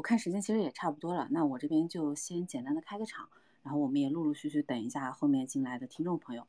[0.00, 3.28] 我看时间其实也差不多了，那我这边就先简单的开个场，
[3.62, 6.46] 然后我们也陆陆续续等一下后面进来的听众朋友。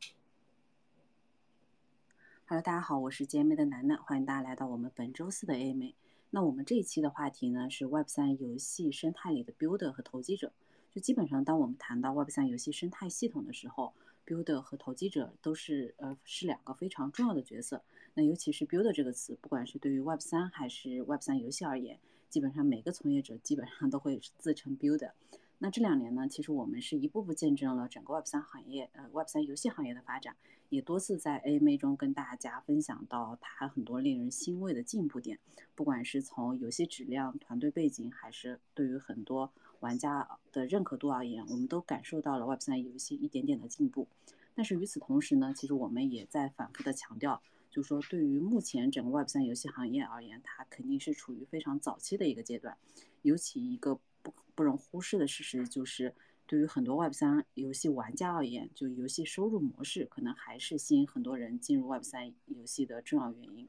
[2.45, 5.93] Hello，大家好，我是 GMA 的楠楠，欢迎大家来到我们本周四的 AMA。
[6.29, 10.53] 那我们这一期的话题呢是 Web 三游戏生态里的 Builder 和投机者。
[10.89, 13.91] 就基本上，当我们谈到 Web 三游戏生态系统的时候
[14.25, 17.83] ，Builder 和投机者都是呃是两个非常重要的角色。
[18.13, 21.99] 那尤其是 Builder 这个词，不管是对于 Web 三还是 Web 三游戏而言，
[22.31, 25.11] 基本上每个从业者基本上都会自称 Builder。
[25.59, 30.35] 那这两年呢，其实我们是一步步见证了整个 Web 三行业呃 Web 三游戏行业的发展，
[30.69, 35.37] 也多次在 AMA 中跟大家分享到它很多令人欣慰的进步点，
[35.75, 39.51] 不管是从游戏质量、团队背景，还是对于很多。
[39.81, 44.07] 玩家的认可度而言，我们都感受到了 Web 三游戏一点点的进步。
[44.53, 52.77] 但是与此同时呢，其实我们也在反复的强调，就说对于目前整个 Web 三游戏行业而言，它肯定是处于非常早期的一个阶段。
[53.21, 56.13] 尤其一个不不容忽视的事实就是，
[56.45, 63.67] 对于很多 Web 三游戏玩家而言，就游戏收入模式可能还是吸引很多人进入 Web 三游戏的重要原因。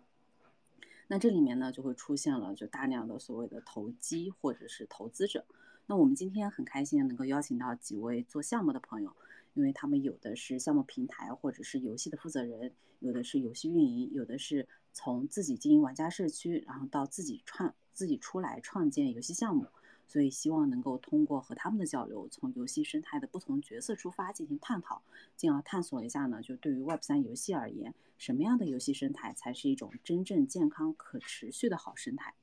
[1.06, 5.45] 那这里面呢，就会出现了就大量的所谓的投机或者是投资者。
[5.86, 9.14] 那我们今天很开心能够邀请到几位做项目的朋友，
[9.55, 19.67] 因为他们有的是项目平台或者是游戏的负责人，有的是游戏运营，有的是从自己经营玩家社区，然后到自己创自己出来创建游戏项目，
[20.06, 25.03] 所以希望能够通过和他们的交流，从游戏生态的不同角色出发进行探讨，
[25.36, 32.34] 进而探索一下呢，就对于 Web 三游戏而言，什么样的游戏生态才是一种真正健康可持续的好生态。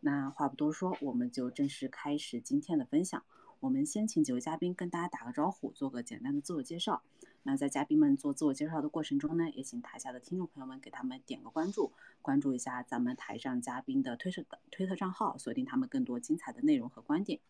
[0.00, 3.24] 那话不多说，我们就正式开始今天的分享。
[3.60, 7.02] 我们先请几位嘉宾跟大家打个招呼，做个简单的自我介绍。
[7.42, 11.90] 那在嘉宾们做自我介绍的过程中呢，也请台下的听众朋友们给他们点个关注，
[12.22, 17.40] 关注一下咱们台上嘉宾的推特的推特账号，锁定他们更多精彩的内容和观点。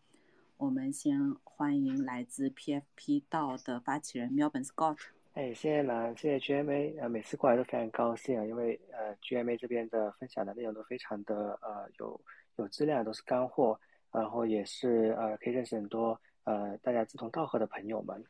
[0.57, 4.97] 我们先欢迎来自 PFP 道的发起人 Melbourne Scott。
[5.33, 12.19] 哎，谢谢南，谢谢 GMA，呃，每次过来都非常高兴啊，因为呃 GMA 这边的分享的内容都非常的呃有。
[12.55, 13.79] 有质量都是干货，
[14.11, 18.23] 然后也是呃可以认识很多呃大家志同道合的朋友们。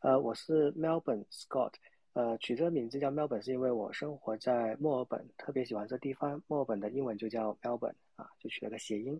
[0.00, 1.72] 呃，我是 Melbourne Scott，
[2.12, 6.42] 呃，取这个名字叫 Melbourne 是因为我生活在墨尔本，特别喜欢这地方。
[6.46, 9.18] 墨尔本的英文就叫 Melbourne 啊，就取了个谐音。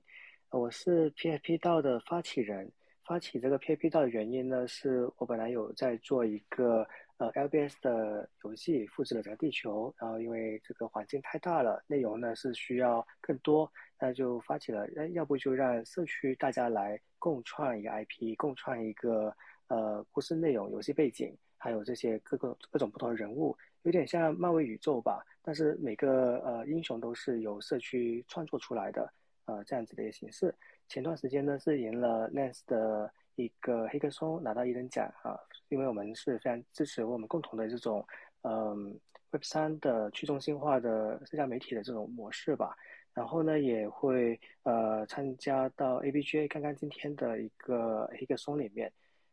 [0.50, 2.70] 我是 PFP 道的发起人，
[3.02, 6.86] 发起这个 PFP 道的原因呢，是我本来有在做一个
[7.16, 13.72] 呃 LBS 的游戏，复制了整个地球，然后因为这个环境太大了，内容呢是需要更多。
[14.04, 19.34] 那就发起了，那要不就让社区大家来共创一个 IP，共创一个
[19.68, 25.24] 呃故事内容、游戏背景，还有这些各个各种不同的人物，有点像漫威宇宙吧。
[25.40, 29.10] 但是每个呃英雄都是由社区创作出来的，
[29.46, 30.54] 呃这样子的一个形式。
[30.86, 35.34] 前段时间呢是赢了 Lens 的一个黑客松，拿到一等奖啊，
[35.70, 38.06] 因为我们是非常支持我们共同的这种
[38.42, 39.00] 嗯
[39.30, 42.76] Web 三的去中心化的社交媒体的这种模式吧。
[43.14, 48.92] 然后呢，也会呃参加到 ABGA 刚刚今天的一个一个松里面，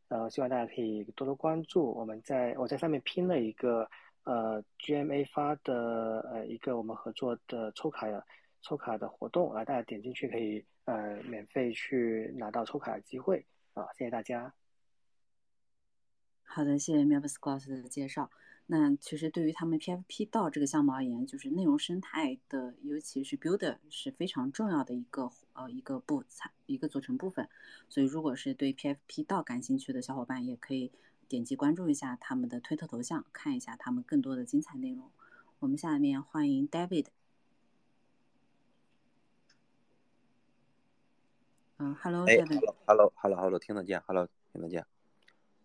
[0.09, 1.91] 呃，希望大家可以多多关注。
[1.93, 3.89] 我们在我在上面拼了一个
[4.23, 8.23] 呃 GMA 发的呃一个我们合作的抽卡的
[8.61, 13.43] 抽卡的活动啊，大家点进去可以呃免费去拿到抽卡的机会
[13.73, 14.53] 啊，谢谢大家。
[16.43, 18.29] 好的，谢谢 m e l b s c o t t 的介绍。
[18.67, 27.49] 那其实对于他们 PFP 到这个项目而言，就是内容生态的，尤其是 Builder 是非常重要的一个呃一个部材一个组成部分。
[27.89, 30.89] 所以如果是对 PFP 到感兴趣的小伙伴，也可以
[31.27, 35.11] 点击关注一下他们的推特头像，看一下他们更多的精彩内容。
[35.59, 37.07] 我们下面欢迎 David。
[41.77, 42.73] 嗯，Hello，David。
[42.85, 44.85] Hello，Hello，Hello，听得见？Hello，听得见？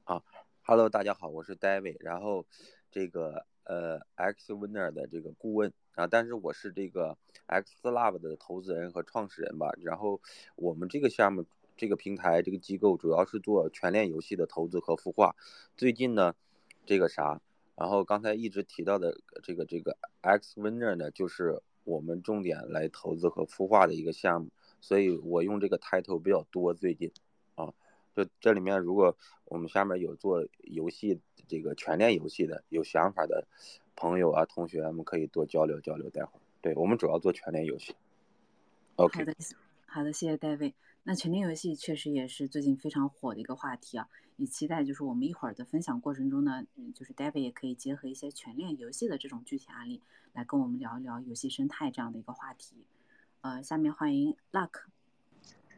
[0.03, 0.25] 啊
[0.65, 2.45] ，Hello，大家好，我是 David，然后。
[2.97, 9.71] 这个呃，X Winner 的这个顾问啊，但是我是这个 X Love 的投资人和创始人吧。
[9.83, 10.19] 然后
[10.55, 11.45] 我们这个项目、
[11.77, 15.37] 这个平台、这个机构主要是做全链游戏的投资和孵化。
[15.77, 16.35] 最近呢，
[16.87, 17.39] 这个啥，
[17.75, 24.49] 然后刚才一直提到的这个这个 X Winner 呢，就是我们重点来投资和孵化的一个项目。
[24.81, 27.13] 所以我用这个 title 比较多，最近。
[28.17, 29.15] 就这里面，如果
[29.45, 33.47] 我们下面有做游戏这个全链游戏的有想法的
[33.95, 36.09] 朋友啊、同学，我们可以多交流交流。
[36.09, 37.95] 待会儿，对我们主要做全链游戏。
[38.97, 39.19] OK。
[39.19, 39.37] 好的，
[39.85, 40.75] 好的，谢谢戴维。
[41.03, 44.09] 那全链游戏确实也是最近非常火的一个话题啊，
[44.39, 50.01] 也期待就是我们一会儿的分享过程中呢，嗯，就是戴维也可以结合一些全链游戏的这种具体案例，
[50.33, 52.77] 来跟我们聊一聊游戏生态这样的一个话题。
[53.43, 54.96] 呃，下面欢迎 Luck。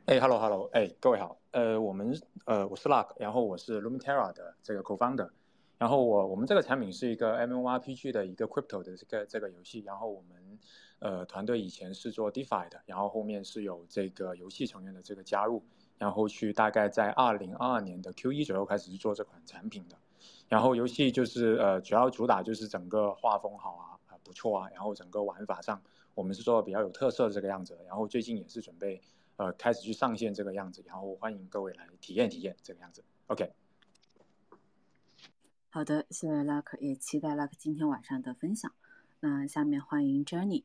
[0.09, 5.29] 哎，Hello Hello，哎，各位好，呃，我们呃，我是 Luck，然后我是 Luminera 的这个 Co-founder，
[5.77, 10.59] 然后我我们这个产品是一个 MMORPG 的一个 Crypto 的这个这个游戏，然后我们
[11.01, 15.63] 呃团队以前是做 DeFi 的，然后后面是有这个游戏成员的这个加入，
[15.99, 19.97] 然后去大概在二零二二年的 Q 一左右开始去做这款产品的，
[20.49, 25.83] 然后游戏就是呃主要主打就是整个画风好啊，不错啊，然后整个玩法上
[26.15, 29.03] 我们是做的比较有特色的这个样子，然后最近也是准备。
[29.39, 33.05] 呃，开始去上线这个样子，然后欢迎各位来体验体验这个样子。
[33.29, 33.53] OK，
[35.71, 38.73] 好的，谢谢 Luck，也期待 Luck 今天晚上的分享。
[39.21, 40.65] 那下面欢迎 Jenny。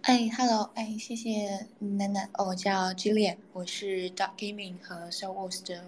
[0.00, 2.30] 哎，Hello，哎，谢谢楠楠。
[2.34, 5.84] 哦，我叫 Julian，我是 Dark Gaming 和 s o u l w o r s 的。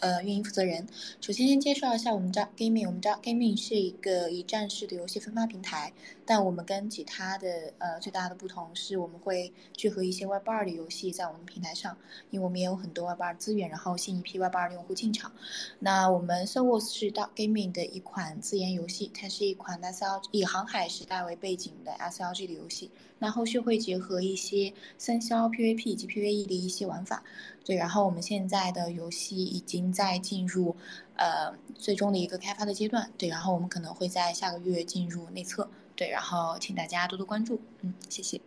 [0.00, 0.86] 呃，运营负责人，
[1.20, 2.86] 首先先介绍一下我们招 Gaming。
[2.86, 5.92] 我们招 Gaming 是一个一站式的游戏分发平台，
[6.26, 11.96] 但我们跟其他的呃最大的不同是，我们会聚合一些 Web 二的游戏在我们平台上，
[12.30, 15.32] 因为我们也有很多 Web 二资源，然后吸引一批 Web 二的用户进场。
[15.78, 22.46] 那我们 s o w o r s 是 Dark Gaming 的一款自研游戏，它是一款 S L G 以航海时代为背景的 SLG
[22.46, 22.90] 的游戏。
[23.18, 27.24] 那后续会结合一些三消 PVP 以及 PVE 的一些玩法。
[27.66, 30.76] 对，然后我们现在的游戏已经在进入，
[31.16, 33.10] 呃，最终的一个开发的阶段。
[33.18, 35.68] 对，然后我们可能会在下个月进入内测。
[35.96, 37.60] 对，然后请大家多多关注。
[37.80, 38.40] 嗯，谢谢。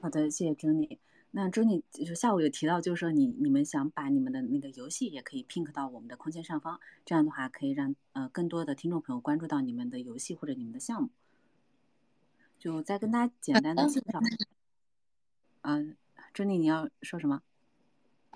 [0.00, 0.98] 好的，谢谢珍妮。
[1.32, 11.10] 那珍妮就下午有提到，就是说你你们想把你们的那个游戏也可以 pink 到我们的空间上方，这样的话可以让呃更多的听众朋友关注到你们的游戏或者你们的项目。
[12.58, 14.20] 就再跟大家简单的介绍。
[15.60, 15.94] 嗯，
[16.32, 17.42] 珍妮，你要说什么？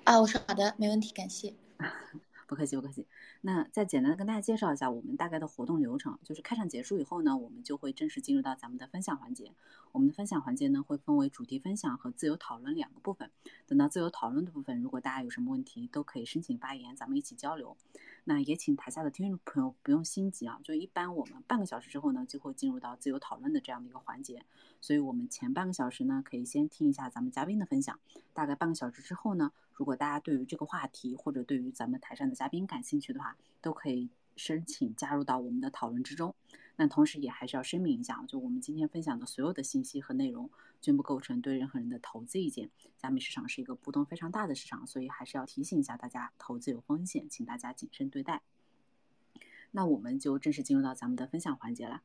[0.05, 1.55] 啊，我说好的，没问题，感谢。
[2.47, 3.07] 不客气，不客气。
[3.41, 9.53] 那再简单的跟大家介绍一下我们大概的活动流程，就是开场结束以后呢，我们就会正式进入到咱们的分享环节。
[9.93, 13.31] 我们的分享环节呢，会分为主题分享和自由讨论两个部分。
[13.67, 17.75] 等到自由讨论的部分，如果大家有什么问题，都可以申请发言，咱们一起交流。
[18.25, 24.45] 那也请台下的听众朋友不用心急啊，就一般我们半个小时之后呢，就会进入到自由讨论的这样的一个环节。
[24.85, 27.99] 所以我们前半个小时呢，可以先听一下咱们嘉宾的分享。
[28.35, 36.35] 大概半个小时之后呢，如果大家对于这个话题或者对于咱们台上的嘉宾感兴趣的话，都可以申请加入到我们的讨论之中。
[36.77, 40.51] 那同时也还是要声明一下，就我们今天分享的所有的信息和内容，
[40.83, 42.69] 均不构成对任何人的投资意见。
[42.99, 48.43] 加密市场是一个波动非常大的市场，所以还是要提醒一下大家，投资有风险，请大家谨慎对待。
[49.71, 52.03] 那我们就正式进入到咱们的分享环节了。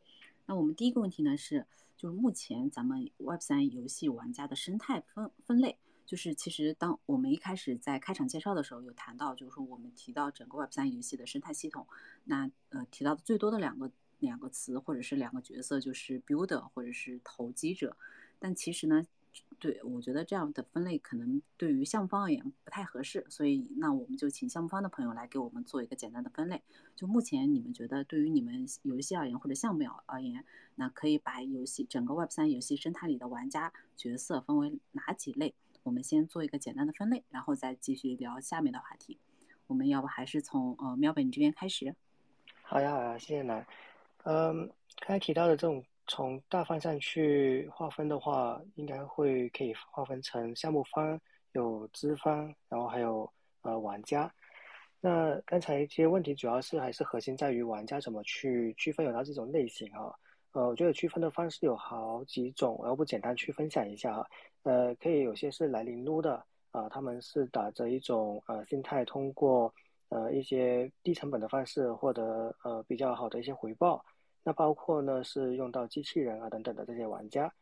[0.49, 11.85] 那我们第一个问题呢是，就是目前咱们 Web 三游戏玩家的生态分分类，就是其实当我们一开始在开场介绍的时候有谈到，就是说我们提到整个 Web 三游戏的生态系统，
[12.23, 13.91] 那呃提到的最多的两个。
[14.19, 17.95] 两个词或者是两个角色，就是 builder 或者是投机者，
[18.37, 19.01] 但其实呢，
[19.59, 26.61] 对我觉得这样的分类可能对于项目方而言不太合适，所以那我们就请项目方的朋友来给我们做一个简单的分类。
[26.95, 30.43] 就目前你们觉得对于你们游戏而言或者项目而言，
[30.75, 35.53] 那可以把游戏整个 Web 三游戏生态里的玩家角色分为哪几类？
[35.83, 39.17] 我们先做一个简单的分类，然后再继续聊下面的话题。
[39.67, 41.95] 我们要不还是从呃喵本这边开始？
[42.63, 43.65] 好呀好呀，谢谢楠。
[44.23, 44.67] 嗯，
[44.99, 51.17] 刚才提到的这种从大方向去划分的话，应该会可以划分成项目方、
[51.53, 54.29] 有资方，然后还有呃玩家。
[54.99, 60.11] 那刚才一些问题主要是还是核心在于玩家怎么去区分有哪几种类型啊？
[60.51, 64.25] 呃，我觉得区分的方式有好几种，我要不简单去分享一下啊？
[64.63, 69.73] 呃，可以有些是来零撸的啊，他们是打着一种呃心态，通过。
[70.11, 74.03] 呃，一些低成本的方式获得呃比较好的一些回报，
[74.43, 77.53] 那包括呢是用到机器人啊等等的这些玩家，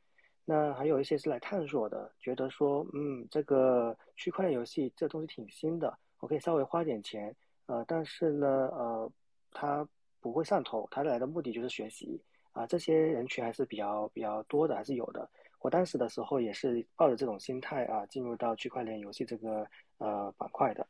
[0.45, 9.11] 那还有一些是来探索的，觉得说嗯这个区块链游戏这东西挺新的，我可以稍微花点钱，呃但是呢呃
[9.51, 9.87] 他
[10.19, 15.29] 不会上头，他来的目的就是学习啊，这些人群还是比较比较多的，还是有的。
[15.59, 19.67] 我当时的时候也是抱着这种心态啊进入到区块链游戏这个
[19.97, 20.85] 呃板块的。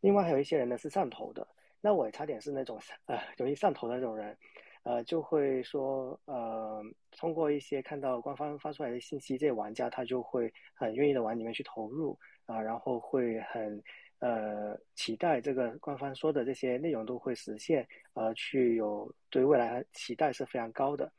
[0.00, 1.46] 另外还有一些人呢是上头的，
[1.80, 4.36] 那我也差点是那种呃容易上头的那种人，
[4.82, 13.82] 呃就会说呃通过一些看到官方发出来的信息，这些玩家他就会很愿意的往里面去投入啊，然后会很
[14.18, 21.12] 呃期待这个官方说的这些内容都会实现，呃去有对未来期待是非常高的。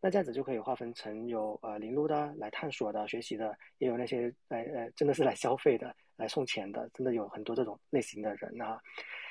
[0.00, 5.94] 那这样子就可以划分成有呃零路的来探索的学习的，也有那些来呃真的是来消费的。
[6.18, 8.76] 来送钱的，真的有很多这种类型的人啊。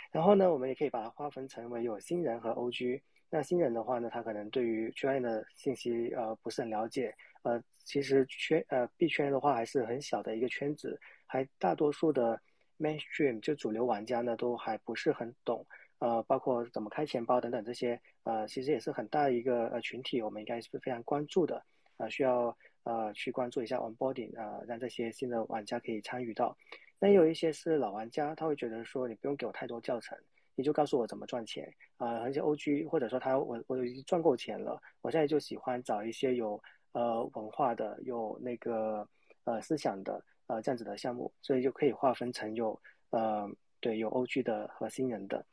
[0.09, 3.01] 然后呢，我们也可以把它划分成为有新人和 OG。
[3.29, 12.39] 那新人的话呢，他可能对于区块链的信息呃不是很了解，呃，其实圈呃币圈的话还是很小的一个圈子，还大多数的
[12.79, 15.65] mainstream 就主流玩家呢都还不是很懂，
[15.99, 21.61] 呃，包括怎么开钱包等等这些，呃，其实也是很大一个呃群体，我们应该是非常关注的，
[21.97, 26.55] 呃，需要呃去关注一下 onboarding 啊，让这些新的玩家可以参与到。
[26.97, 30.17] 那有一些是老玩家，他会觉得说你不用给我太多教程。
[30.57, 32.17] 你就告诉我怎么赚钱啊？
[32.17, 36.59] 而且 OG 或者说他我我已经赚够钱了，我现在就喜欢找一些有
[36.93, 39.07] 呃文化的、有那个
[39.43, 43.47] 呃思想的呃这样子的项目，所以就可以划分成有呃
[43.79, 45.45] 对有 OG 的和新人的。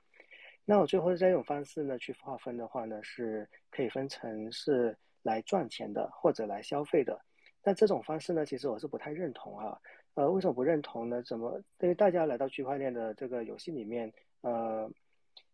[0.65, 7.21] 那我最后这种方式呢去划分的话呢，是可以分成是来赚钱的或者来消费的。
[7.63, 9.79] 那这种方式呢，其实我是不太认同啊。
[10.15, 11.23] 呃，为什么不认同呢？
[11.23, 11.61] 怎么？
[11.81, 14.11] 因为大家来到区块链的这个游戏里面。
[14.45, 14.91] 呃，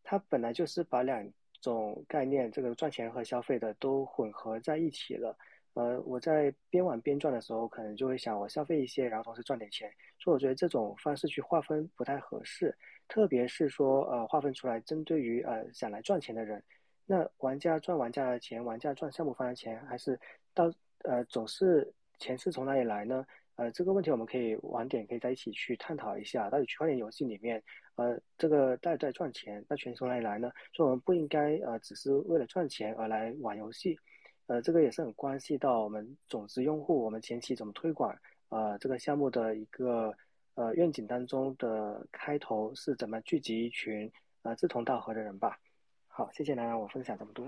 [0.03, 1.27] 它本来就是把两
[1.61, 5.37] 种概念，这个赚钱和消费的都混合在一起了。
[5.75, 9.89] 呃，我在边玩边赚的时候，可能就会想，我消费一些，然后同时赚点钱。
[10.19, 16.61] 所以我觉得这种方式去划分不太合适，特别是说，呃，划分出来针对于呃想来赚钱的人，
[17.07, 20.19] 那玩家赚玩家的钱，玩家赚项目方的钱，还是
[20.53, 20.71] 到
[21.05, 23.25] 呃总是钱是从哪里来呢？
[23.61, 27.62] 呃，这个问题我们可以晚点可以在一起去探讨一下，到底区块链游戏里面，
[27.97, 30.50] 呃，这个在在赚钱，那钱从哪里来呢？
[30.73, 33.99] 所以我们不应该呃只是为了赚钱而来玩游戏，
[34.47, 38.17] 呃，这个也是很关系到我们种子用户，我们前期怎么推广，
[38.49, 40.14] 呃，这个项目的一个
[40.55, 45.61] 呃愿景当中的开头是怎么聚集一群呃志同道合的人吧。
[46.07, 47.47] 好，谢谢楠楠，我分享这么多。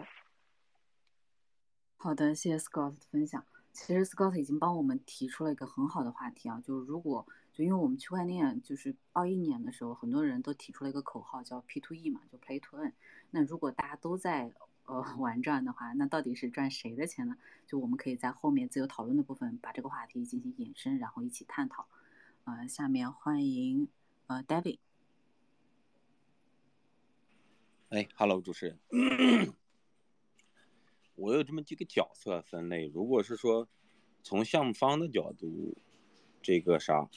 [1.96, 3.42] 好的，谢谢 Scott 的分享。
[3.72, 12.92] 其实 Scott 已经帮我们提出了一个很好的话题啊，就是如果就因为我们区块链就是二一年的时候，很多人都提出了一个口号叫 P to E 嘛，就 Play to Earn。
[13.30, 14.52] 那如果大家都在
[14.84, 17.36] 呃玩转的话，那到底是赚谁的钱呢？
[17.66, 21.86] 就我们可以在后面自由讨论的部分把这个话题进行延伸，然后一起探讨。
[22.44, 23.88] 呃，下面欢迎
[24.26, 24.78] 呃 David。
[27.88, 29.54] 哎，Hello，主持人。
[31.14, 33.68] 我有这么几个角色分类，如果是说
[34.22, 35.76] 从项目方的角度，
[36.40, 37.08] 这个啥，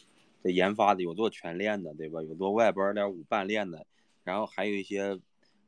[0.44, 2.22] 这研发的有做全链的，对吧？
[2.22, 3.86] 有做外边儿点五半链的，
[4.24, 5.20] 然后还有一些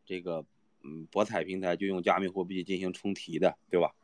[0.06, 0.46] 这个
[0.84, 3.96] 嗯博彩平台就用加密货币进行充提的，对吧？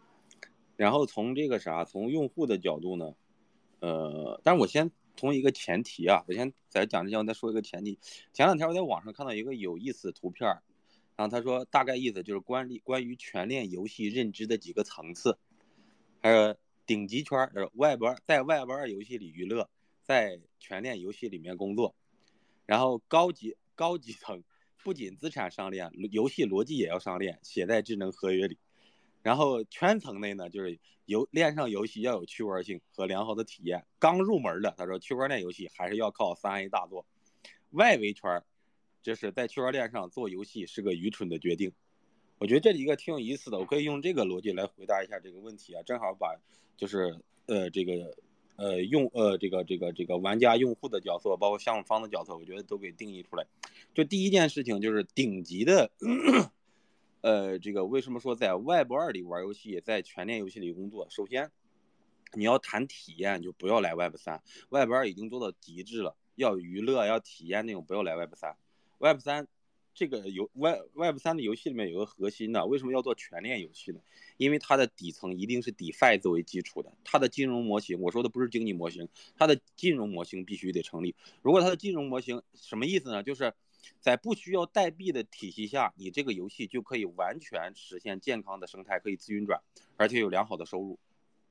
[0.78, 3.14] 然后从这个啥，从用户的角度呢，
[3.80, 8.00] 呃，但我先从一个前提啊，我先在讲之前我再说一个前提。
[8.32, 10.58] 前两天我在网上看到一个有意思的图片。
[11.16, 15.38] 然后他说，大概意思就是关关于全链游戏认知的几个层次，
[16.22, 16.56] 还有
[16.88, 19.70] 顶级圈儿，外边在外边游戏里娱乐，
[20.04, 21.96] 在全链游戏里面工作，
[22.66, 24.44] 然后高级高级层
[24.84, 28.58] 不仅资产上链，游戏逻辑也要上链，写在智能合约里，
[29.22, 33.86] 然后圈层内呢，就是游链上游戏要有趣味性和良好的体验。
[34.00, 37.06] 刚入门的，他说区块链游戏还是要靠三 A 大作，
[37.70, 38.44] 外围圈儿。
[39.04, 41.74] 就是在区块链上做游戏是个愚蠢的决定，
[42.40, 46.40] 我觉得这里一个挺有意思的，我可以用这个逻辑来回答一下这个问题啊，正好把
[46.78, 48.16] 就是呃这个
[48.56, 53.46] 呃用呃这个这个这个玩家用户的角色，包括项目方的角色，我觉得都给定义出来。
[53.94, 55.92] 就第一件事情就是顶级的，
[57.22, 61.08] 呃这个为什么说在 Web 二里玩游戏，在全链游戏里工作？
[61.10, 61.52] 首先
[62.34, 68.56] 你要谈体验，就不要来 Web 三，Web 二已经做到极致了，要娱乐要体验那种，不要来 Web 三。
[69.04, 69.50] Web 三
[69.94, 74.00] 这个游 Web Web 三的游戏里面有个核心的，为什么要做全链游戏呢？
[74.38, 81.14] 因为它的底层一定是 DeFi 作为基础的，它的金融模型，我说的不是经济模型，它的金融模型必须得成立。
[81.42, 83.22] 如果它的金融模型什么意思呢？
[83.22, 83.54] 就是
[84.00, 89.62] 在不需要代币的体系下，你这个游戏就可以完全实现健康的生态，可以自运转，
[89.98, 90.98] 而且有良好的收入，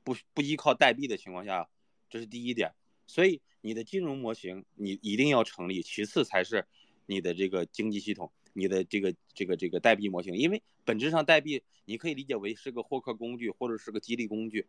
[0.03, 1.69] 不不依靠代币的情况下，
[2.09, 2.71] 这是第一点。
[3.05, 6.65] 所以你的金融模型你一定要成立，其次才是。
[7.05, 14.67] 你的这个经济系统，你的这个这个这个代币模型，因为本质上代币你可以理解为是个获客工具，或者是个激励工具，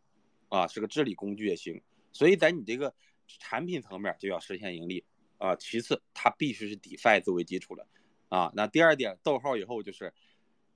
[0.49, 1.81] 啊，是个治理工具也行。
[2.13, 2.95] 所以在你这个
[3.27, 5.05] 产品层面就要实现盈利
[5.39, 5.55] 啊。
[5.57, 7.87] 其次，它必须是 DeFi 作为基础的
[8.29, 8.53] 啊。
[8.55, 10.13] 那第二点，逗号以后就是，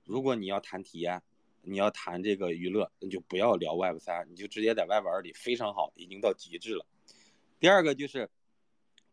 [0.05, 1.21] 如果你要谈体验，
[1.61, 6.85] 你要谈这个娱乐，那就不要聊 Web 三，你就直接在 Web 二里非常好，已经到极致了。
[7.59, 8.29] 第二个就是。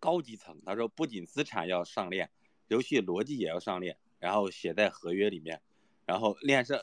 [0.06, 2.30] 高级层，他说不仅资产要上链，
[2.68, 5.60] 游戏逻辑也要上链，然后写在合约里面，
[6.04, 6.80] 然后链上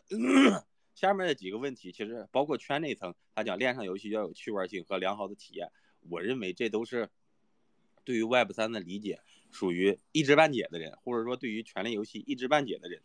[0.94, 5.72] 下面的几个问题，其实包括圈内层，他讲链上游戏要有趣味性和良好的体验，
[6.10, 7.10] 我认为这都是
[8.04, 13.02] 对于 Web 三的理解属于一知半解的人，或者说对于权力游戏一知半解的人，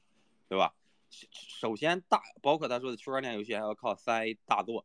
[0.48, 0.74] 对吧？
[1.10, 4.84] 首先大包括他说的区块链游戏还要靠三 A 大作，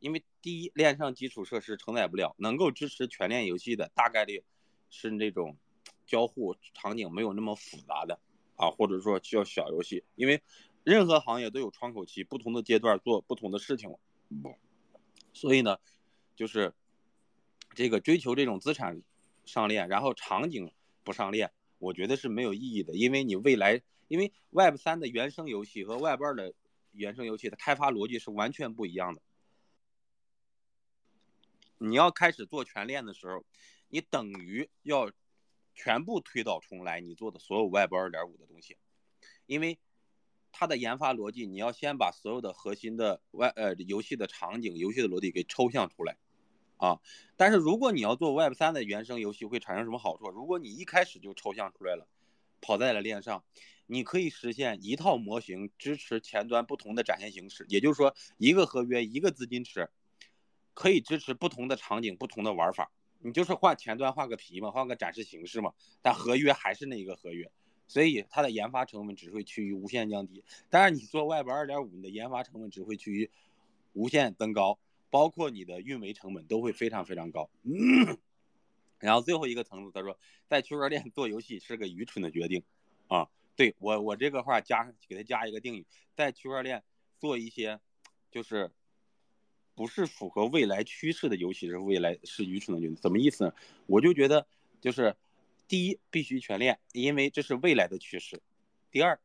[0.00, 4.42] 因为第一链上基础设施承载不了，能够支持全链游戏的大概率
[4.92, 5.56] 是那种
[6.06, 8.20] 交互场景没有那么复杂的
[8.54, 10.40] 啊，或者说叫小游戏，因为
[10.84, 13.92] 任何行业都有窗口期，不同的阶段做不同的事情，
[15.32, 15.78] 所以呢，
[16.36, 16.72] 就是
[17.74, 19.02] 这个追求这种资产
[19.44, 20.72] 上链，然后场景。
[21.04, 26.54] 不上链，我觉得是没有意义的，因为你未来，因为 Web 三的原生游戏和 Web 二的
[26.92, 29.20] 原生游戏的开发逻辑是完全不一样的。
[31.78, 33.44] 你要开始做全链的时候，
[33.92, 35.12] 你等于要
[35.74, 38.78] 全部推倒重来，你做的所有 Web 二点五的东西，
[39.44, 39.78] 因为
[40.50, 46.16] 它的研发逻辑，你要先把所有的核心的外呃游戏的场景、游戏的逻辑给抽象出来。
[46.78, 47.00] 啊，
[47.36, 50.30] 但是如果你要做 Web 三的原生游戏，会产生什么好处？
[50.30, 52.08] 如果你一开始就抽象出来了，
[52.62, 53.44] 跑在了链上，
[53.84, 59.90] 你可以实现一套模型支持前端不同的展现形式，也就是说，一个合约一个资金池，
[60.72, 62.90] 可以支持不同的场景、不同的玩法。
[63.22, 67.50] 你就是换前端换个皮嘛，换个展示形式嘛，但合约还是那一个合约，
[67.88, 70.44] 所以它的研发成本只会趋于无限降低。
[70.68, 73.30] 但是你做 Web 二点五，你的研发成本只会趋于
[73.92, 74.78] 无限增高。
[75.10, 77.50] 包括你的运维成本都会非常非常高，
[78.98, 82.62] 然后最后一个层次，他说在区块链做游戏是个愚蠢的决定，
[83.08, 85.84] 啊，对我我这个话加给他加一个定语，
[86.16, 86.82] 在区块链
[87.18, 87.78] 做一些
[88.30, 88.70] 就是
[89.74, 93.52] 不是符合未来趋势的游戏是未来是愚蠢的决定，什么意思呢？
[93.86, 94.46] 我就觉得
[94.80, 95.16] 就是
[95.66, 98.42] 第一必须全练，因为这是未来的趋势，
[98.90, 99.18] 第二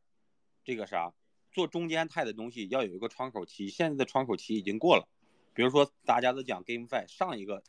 [0.64, 1.12] 这个啥
[1.52, 5.08] 做中间态的东西要有一个窗口期，现在的窗口期已经过了。
[5.54, 7.62] 比如说，大家都讲 GameFi，上一个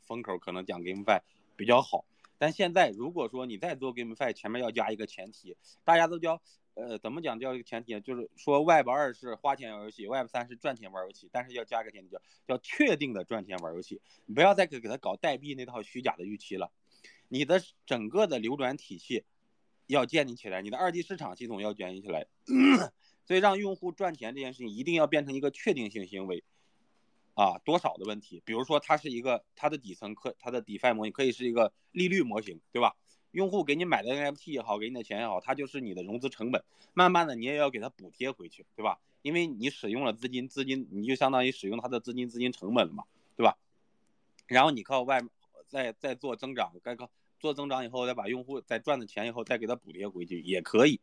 [0.00, 1.20] 风口可能讲 GameFi
[1.56, 2.06] 比较好，
[2.38, 6.40] 但现在如果说你再做 GameFi，前面要加一个前提，大家都叫
[6.74, 16.70] 呃怎么讲叫一个前提，就是说 Web 二是花钱玩游戏，Web 三是赚钱玩游戏，但是要加一个前提叫叫确定的赚钱玩游戏，你不要再给给他搞代币那套虚假的预期了，
[17.28, 19.24] 你的整个的流转体系
[19.86, 22.26] 要建立起来，你的二级市场系统要建立起来，
[23.26, 26.44] 所以让用户赚钱这件事情一定要变成一个确定性行为。
[27.34, 28.40] 啊，多少的问题？
[28.44, 32.94] 比如说，它是一个它的底层可它的 DeFi 模型可以是一个利率模型，对吧？
[33.34, 36.64] 用户给你买的 NFT 也好，给你的钱也好，它就是你的融资成本。
[36.94, 38.98] 慢慢的，你也要给它补贴回去，对吧？
[39.22, 43.04] 因为你使用了资金，资金你就相当于使用它的资金，资金成本了嘛，
[43.36, 43.58] 对吧？
[44.46, 45.20] 然后你靠外
[45.68, 51.00] 再再做增长，该靠做增长以后，再把用户再赚的钱以后再给它补贴回去也可以。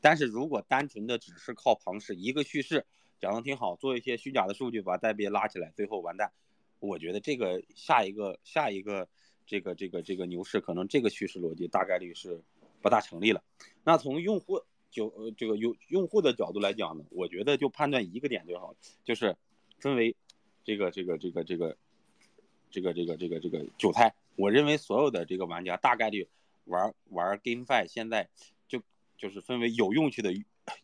[0.00, 2.86] 但是如果单纯的只是靠庞氏一个叙事。
[3.20, 6.30] 讲的挺好，做一些虚假的数据把代币拉起来，最后完蛋。
[6.78, 9.08] 我觉得这个下一个下一个
[9.46, 12.40] 这个这个这个牛市，可能这个趋势逻辑大概率是
[12.80, 13.42] 不大成立了。
[13.84, 19.36] 那从用户就呃这个用用户的角度来讲呢，我觉得就判断一个点就好，就是
[19.78, 20.16] 分为
[20.64, 21.76] 这个这个这个这个
[22.70, 24.14] 这个这个这个这个韭菜。
[24.36, 26.26] 我认为所有的这个玩家大概率
[26.64, 28.28] 玩玩 GameFi，现在
[28.66, 28.82] 就
[29.16, 30.32] 就是分为有运气的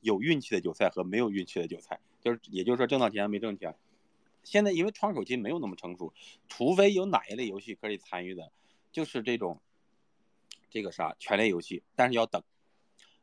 [0.01, 1.99] 有运气的韭菜和没有运气的韭菜。
[2.21, 3.75] 就是，也就是说，挣到钱没挣钱。
[4.51, 6.13] 现在因为窗口期没有那么成熟，
[6.49, 8.51] 除非有哪一类游戏可以参与的，
[8.91, 9.61] 就是这种，
[10.69, 12.43] 这个啥全链游戏，但是要等，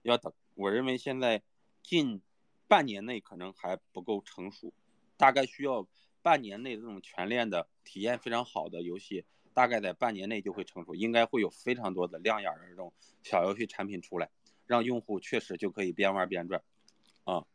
[0.03, 0.31] 要等。
[0.55, 1.41] 我认为现在
[1.83, 2.21] 近
[2.65, 4.71] 半年内可能还不够成熟，
[5.17, 5.85] 大概需要
[6.21, 14.29] 半年内这种全链的体验非常好的游戏，大概在半年内就会成熟，应该会有非常多的亮眼的这种小游戏产品出来，
[14.65, 16.63] 让用户确实就可以边玩边赚，
[17.25, 17.45] 啊。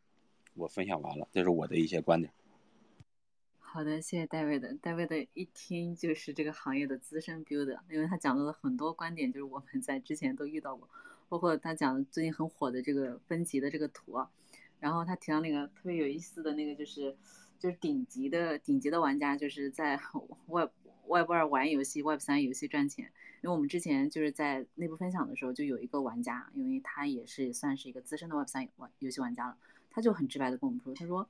[0.53, 2.31] 我分享完了，这是我的一些观点。
[3.73, 4.71] 好的，谢谢戴维的。
[4.83, 10.87] 戴维的一听就是这个行业的资深 builder，因为他讲到了很多观点，就是我们在之前都遇到过，
[11.27, 14.29] 包括他讲最近很火的这个分级的这个图啊。
[14.79, 17.17] 然后他提到那个特别有意思的那个，就是
[17.57, 19.99] 就是顶级的顶级的玩家，就是在
[20.45, 20.69] Web
[21.07, 23.11] Web 二玩游戏，Web 三游戏赚钱。
[23.41, 29.57] 因为我们之前就是在内部分享的时候，就有一个玩家，因为他也是算是一个资深的 Web 三玩游戏玩家了。
[29.89, 31.27] 他就很直白的跟我们说，他说，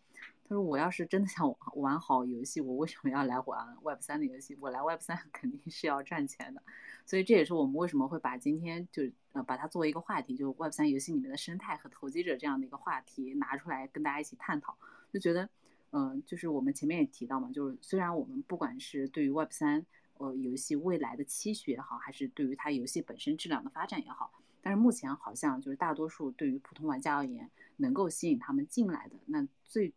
[0.53, 4.55] 就是我要是真的想 玩好游戏，我为什么要来玩 Web 三的游戏？
[4.61, 6.61] 我来 Web 三 肯定是要赚钱的，
[7.07, 14.77] 所以这也是我们为什么会把今天就呃把它作为一个话题，就 Web 三游戏里面的生态和投机者这样的一个话题拿出来跟大家一起探讨，
[15.11, 15.49] 就觉得，
[15.89, 19.83] 嗯，就是我们前面也提到嘛，就是虽然我们不管是对于 Web 三
[20.19, 27.49] 呃游戏未来的期许也好，还是对于它游戏本身质量的发展也好，但是目前好像就是大多数对于普通玩家而言。
[27.77, 29.91] 能够吸引他们进来的那最，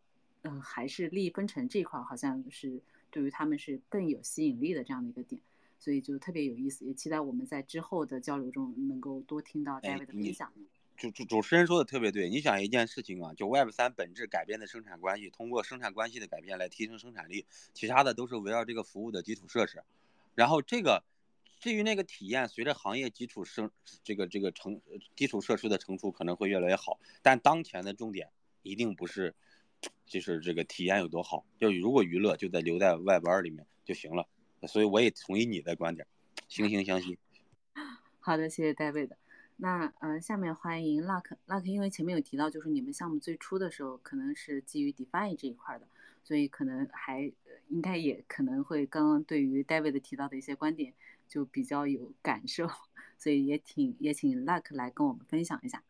[0.47, 2.79] 呃，还是利益分成这块，好像是
[3.11, 5.41] 对于他们是更有吸引力的这样的一个点。
[5.79, 10.51] 所以就特别有意思，也期待我们在之后的交流中能够多听到 David 的分享。
[10.97, 19.83] 主主主持人说的特别对，你想一件事情啊，就 Web 三本质改变的生产关系，通过生产关系的改变来提升生产力，其他的都是围绕这个服务的基础设施。
[20.33, 21.03] 然后这个
[21.59, 23.69] 至于那个体验，随着行业基础生
[24.03, 24.81] 这个这个成
[25.15, 26.99] 基础设施的成熟，可能会越来越好。
[27.21, 28.29] 但当前的重点
[28.63, 29.35] 一定不是，
[30.07, 34.27] 就是这个体验有多好，就如果娱乐就在留在外边里面就行了。
[34.67, 36.07] 所以我也同意你的观点，
[36.49, 37.19] 惺惺相惜。
[38.19, 39.15] 好的，谢谢戴维的。
[39.57, 45.87] 那呃，下面欢迎 Luck，Luck，因为前面有提到，就是你们项目最初的时候可能是基于 Define 这一块的，
[46.23, 47.31] 所以可能还
[47.69, 50.93] 应该也可能会刚刚对于 David 提到的一些观点
[51.27, 52.69] 就比较有感受，
[53.17, 55.83] 所以也挺也请 Luck 来跟我们分享一下。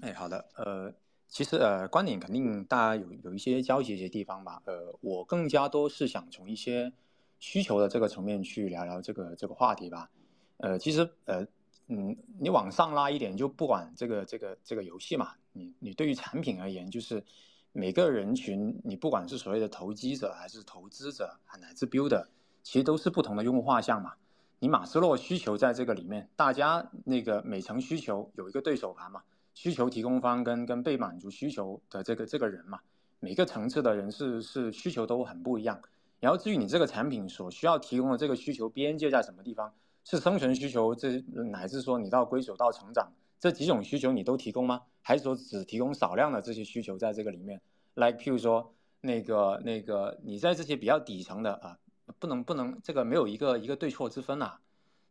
[0.00, 0.94] 哎，好的，呃，
[1.28, 6.92] 其实呃，观点肯定大家有有一些交集一些地方吧，呃，我更加多是想从一些
[7.38, 10.10] 需求的这个层面去聊聊这个这个话题吧，
[10.56, 11.46] 呃，其实呃。
[11.90, 17.24] 嗯，你往上拉一点，就不管这个这个这个游戏嘛，你你对于产品而言，就是
[17.72, 22.26] 每个人群，你不管是所谓的投机者还是投资者，还乃至 builder，
[22.62, 24.12] 其实都是不同的用户画像嘛。
[24.58, 29.22] 你马斯洛需求在这个里面，大家那个每层需求有一个对手盘嘛，
[29.58, 32.78] 需求提供方跟跟被满足需求的这个这个人嘛，
[33.18, 35.82] 每个层次的人是是需求都很不一样。
[36.20, 39.74] 然后至于你这个产品所需要提供的这个需求边界在什么地方？
[40.04, 44.82] 是生存需求，这乃至说你到归属到成长这几种需求你都提供吗？
[45.02, 47.60] 还是说只提供少量的这些需求在这个里面
[47.94, 51.78] ？Like 譬如说那个那个你在这些比较底层的啊，
[52.20, 54.60] 不能不能这个没有一个一个对错之分啊，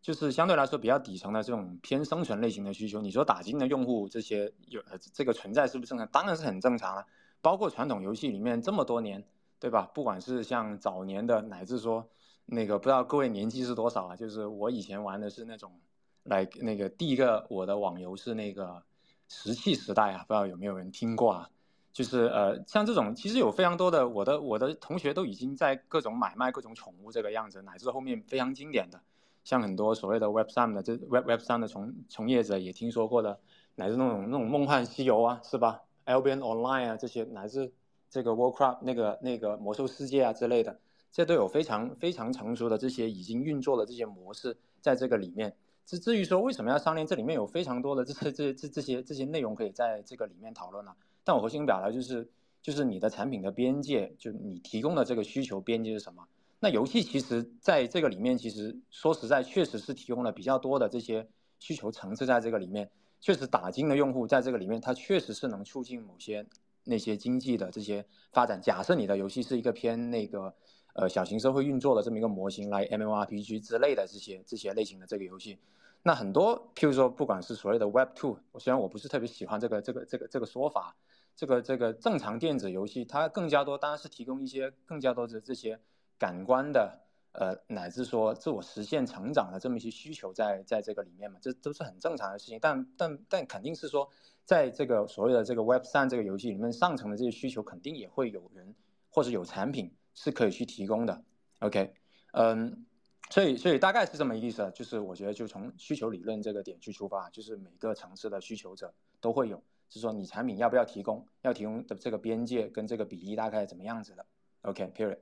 [0.01, 4.81] 就是相对来说比较底层的这种偏生存类型的需求，你说打金的用户这些有
[5.13, 6.07] 这个存在是不是正常？
[6.07, 7.05] 当然是很正常了。
[7.41, 9.23] 包括传统游戏里面这么多年，
[9.60, 9.89] 对吧？
[9.93, 12.07] 不管是像早年的乃至说。
[12.49, 14.15] 那个不知道各位年纪是多少啊？
[14.15, 15.81] 就是我以前玩的是那种，
[16.23, 18.81] 来那个第一个我的网游是那个
[19.27, 21.49] 石器时代啊，不知道有没有人听过啊？
[21.91, 29.01] 就是呃，像这种其实有非常多的我的我的同学都已经在各种买卖各种宠物这个样子，乃至后面非常经典的，
[29.47, 33.39] 像很多所谓的 Web 三的这 Web Web 三的从从业者也听说过的，
[33.75, 37.71] 乃至那种那种梦幻西游啊，是吧？Albion Online 啊这些，乃至
[38.10, 40.77] 这个 Warcraft 那个那个魔兽世界啊之类的。
[41.13, 45.55] 这都有非常非常成熟的这些已经运作的这些模式在这个里面。
[45.86, 50.93] 至至于说为什么要商量，这里面有非常多的这这这这这些这些内容可以在这个里面讨论呢？
[51.23, 52.27] 但我核心表达就是，
[52.62, 56.27] 就是你的产品的边界，就你提供的这个需求边界是什么？
[56.60, 61.28] 那游戏其实在这个里面，其实说实在，确实是提供了比较多的这些
[61.60, 62.89] 需求层次在这个里面。
[63.20, 66.46] 确实打金的用户在这个里面，它确实是能促进某些
[66.84, 68.62] 那些经济的这些发展。
[68.62, 70.54] 假设你的游戏是一个偏那个。
[71.00, 75.60] 呃，小型社会运作的这么一个模型，来 mmrpg 之类的这些这些类型的这个游戏，
[76.02, 80.96] 那很多，譬如说，不管是所谓的 Web Two，虽然我不是特别喜欢这个这个这个这个说法，
[81.36, 85.80] 这个这个正常电子游戏，它更加多当然是提供一些更加多的这些
[86.17, 86.99] 感官的，
[87.32, 92.60] 呃，乃至说自我实现成长的这么一些需求在在这个里面嘛，这都是很正常的事情。
[92.62, 94.10] 但但但肯定是说，
[94.45, 98.75] 在这个所谓的这个 Web 三这个游戏里面，上层的这些需求肯定也会有人
[99.10, 99.93] 或者有产品。
[100.19, 101.23] 是可以去提供的
[101.60, 101.93] ，OK，
[102.32, 102.88] 嗯，
[103.30, 114.25] 所以所以大概是这么一个意思，就是我觉得就从需求理论这个点去出发，就是每个层次的需求者都会有，是说你产品要不要提供，要提供的这个边界跟这个比例大概怎么样子的
[114.63, 115.19] ，OK，Period。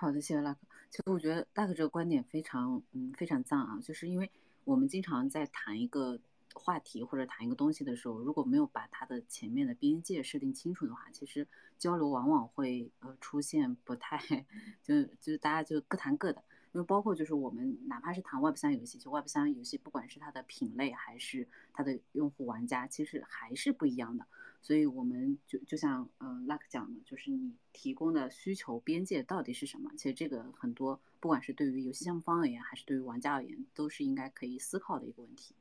[0.00, 0.60] 好的，谢谢拉克。
[0.90, 4.30] 其实我觉得大哥这个观点非常嗯非常赞啊，就是因为
[4.62, 6.20] 我们经常在谈一个。
[6.54, 11.46] 话题或者谈一个东西的时候，如果没有把它的前面的边界设定清楚的话，其实
[11.78, 14.18] 交流往往会呃出现不太，
[14.82, 16.42] 就就大家就各谈各的。
[16.72, 24.26] 因为包括就是我们哪怕是谈 Web 三游戏，就 Web 三游戏，不管是它的品类还是它的用户玩家，其实还是不一样的。
[24.60, 29.90] 所以我们就就像呃 Luck 讲的，就是你提供的需求边界到底是什么？
[29.96, 35.54] 其实这个很多，不管是对于游戏项目方而言，还是对于玩家而言，都是应该可以思考的一个问题。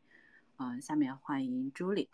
[0.58, 2.10] 嗯，下面欢迎朱莉。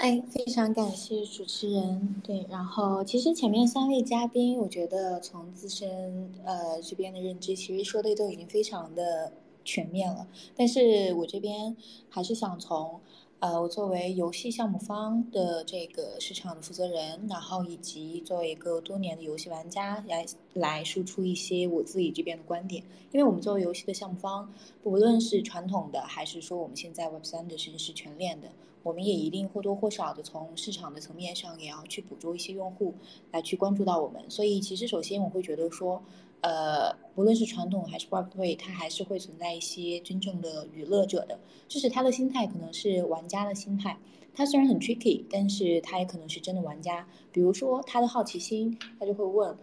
[0.00, 2.20] 哎，非常感谢主持人。
[2.24, 9.32] 对，然后其实前面三位嘉宾，我觉得从自身呃这边的认知，其实说的都已经非常的
[9.64, 10.28] 全面了。
[10.56, 11.76] 但是我这边
[12.08, 13.00] 还是想从
[13.40, 22.82] 呃，我作为游戏项目方的这个市场的负责人，然后以及作为一个多年的游戏玩家来来输出一些我自己这边的观点。
[23.12, 24.50] 因为我们作为游戏的项目方，
[24.82, 28.48] 不论是传统的还是说我们现在 Web 三的甚至是全链的，
[28.82, 32.94] 我们也一定或多或少的从市场的层面上也要去捕捉一些用户
[33.30, 34.22] 来去关注到我们。
[34.30, 36.02] 所以其实首先我会觉得说。
[36.44, 43.96] 呃，不论是传统还是 Web3，它还是会存在一些真正的娱乐者的，就是他的心态可能是玩家的心态。
[44.34, 47.08] 他虽然很 tricky，但是他也可能是真的玩家。
[47.32, 49.56] 比如说他的好奇心，他就会问，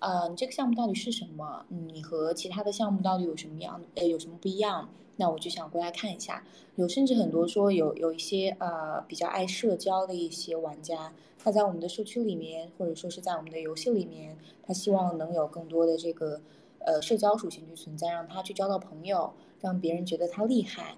[0.00, 1.64] 嗯，这个项目到底是什么？
[1.70, 4.90] 你和其他的项目到底有什么样，呃，有什么不一样？
[5.16, 6.44] 那我就想过来看一下。
[6.76, 11.12] 有甚至很多说有有一些呃比较爱社交的一些玩家。
[11.38, 16.40] 他在我们的社区里面，或者说是在我们的游戏里面，他希望能有更多的这个，
[16.80, 20.96] 呃，社交属性去存在，让他去交到朋友，让别人觉得他厉害，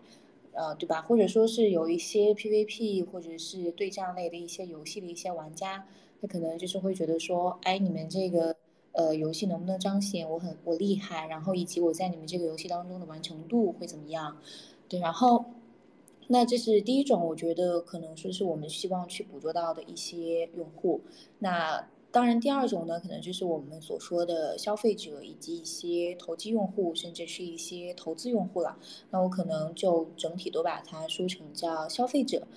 [0.52, 1.02] 呃，对吧？
[1.02, 5.86] 或者说是有一些 PVP 或者是对战类的一些游戏的一些玩家，
[6.22, 8.56] 他可能就是会觉得说，哎，你们这个
[8.98, 14.36] 呃游戏能不能彰显我很我厉害，然后以及我在你们这个游戏当中的完成度会怎么样？
[14.88, 15.44] 对，然后。
[16.30, 21.00] 那这是第一种，我觉得可能说是我们希望去捕捉到的一些用户。
[21.38, 21.88] 那。
[22.18, 28.76] 当然，第二种呢，可能就是我们所说的消费者以及一些投机用户，甚至是一些投资用户了。
[29.10, 32.48] 那我可能就整体都把它说成叫消费者。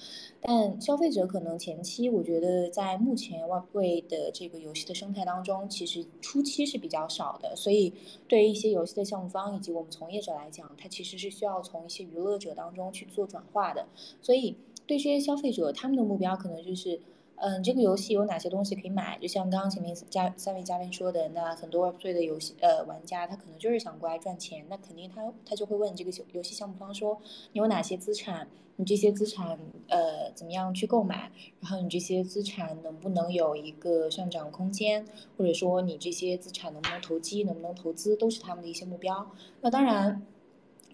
[0.42, 7.56] 但消费者可能前期，我觉得在目前外汇的这个游戏的生态当中，其实初期是比较少的。
[7.56, 7.94] 所以，
[8.28, 13.86] 对于一些游戏的项目方以及我们从业者来讲，它其实是需要从一些娱乐者当中去做转化的。
[14.24, 14.56] 所以，
[14.88, 17.00] 对这些消费者，他们的目标可能就是。
[17.44, 19.18] 嗯，这个游戏有哪些东西可以买？
[19.18, 27.20] 就像刚刚前面嘉三位嘉宾说的，那很多岁的游戏呃玩家，他可能就是想过来赚钱，那肯定他他就会问这个游戏项目方说，
[27.54, 28.48] 你有哪些资产？
[28.76, 29.58] 你这些资产
[29.90, 31.32] 呃怎么样去购买？
[31.60, 35.04] 然后你这些资产能不能有一个上涨空间？
[35.36, 37.44] 或者说你这些资产能不能投机？
[37.44, 38.16] 能不能投资？
[38.16, 39.32] 都是他们的一些目标。
[39.62, 40.22] 那当然，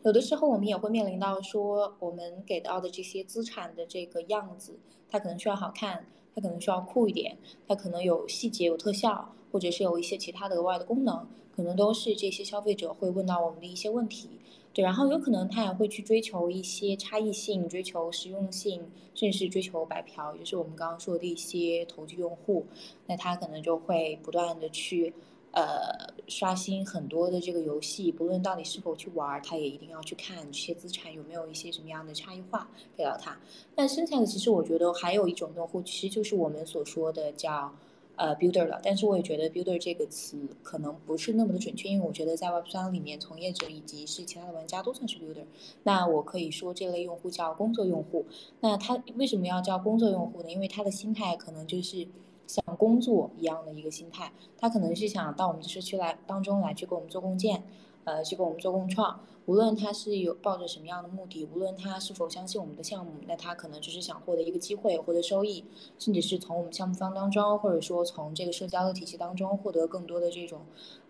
[0.03, 4.79] 有的时候我们也会面临到说，我们给到的这些资产的这个样子，
[5.09, 6.05] 它可能需要好看。
[6.37, 7.35] 它可能需要酷一点，
[7.67, 14.29] 它可能有细节、有特效，或者是有一些其他的额外的功能，可能都是这些消费者会问到我们的一些问题。
[14.71, 18.81] 对，然后有可能他也会去追求一些差异性，追求实用性，
[19.15, 22.67] 甚至是追求白嫖，也就是我们刚刚说的一些投机用户，
[23.07, 25.15] 那他可能就会不断的去。
[25.57, 33.35] 呃，刷新很多的这个游戏，不论到底是否去玩，他也一定要去看这些资产有没有一些什么样的差异化给到他。
[33.75, 37.73] 那剩下的其实我觉得还有一种用户，其实就是我们所说的叫
[38.17, 38.79] 呃 builder 了。
[38.83, 45.45] 但是我也觉得 builder 这个词可能不是那么的准确，因为我觉得在 Web 三里面，从业者以及是其他的玩家都算是 builder。
[45.81, 48.27] 那我可以说这类用户叫工作用户。
[48.59, 50.51] 那他为什么要叫工作用户呢？
[50.51, 52.07] 因为他的心态可能就是。
[52.47, 57.61] 像工作一样的一个心态，他可能是想到我们的社区来当中来去给我们做共建，
[58.05, 59.19] 呃，去给我们做共创。
[59.45, 65.63] 无论他是有抱着什么样的目的，无论他是否相信我们的项目，那他可能就是想获得一个机会，获得收益，
[65.99, 70.61] 甚至是从我们项目方当中，或者说从这个社交的体系当中获得更多的这种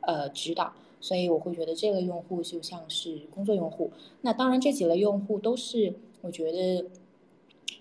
[0.01, 0.73] 呃指导。
[0.99, 3.91] 所以我会觉得这类用户就像是工作用户。
[4.21, 6.85] 那当然，这几类用户都是我觉得。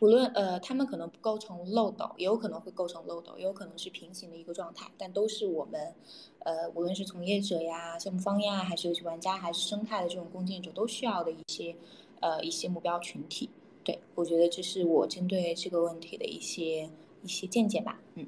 [0.01, 5.95] 无论呃，他们可能不构成漏斗，也有可能会构成漏斗，也有可能是平行的一个状态，但都是我们，
[6.41, 11.75] 呃，无论是从业者呀、项目方呀，还是游戏玩家，还是生态的这种共建者，都需要的一些，
[12.21, 13.49] 呃，一些目标群体。
[13.83, 16.91] 对我觉得这是我针对这个问题的一些
[17.23, 17.99] 一些见解吧。
[18.17, 18.27] 嗯，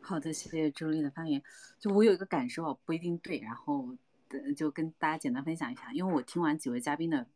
[0.00, 1.42] 好的，谢谢周丽的发言。
[1.80, 3.86] 就我有一个感受，不一定对，然后
[4.56, 7.26] 就跟大家简单分享一下，因为我听完几位嘉宾的。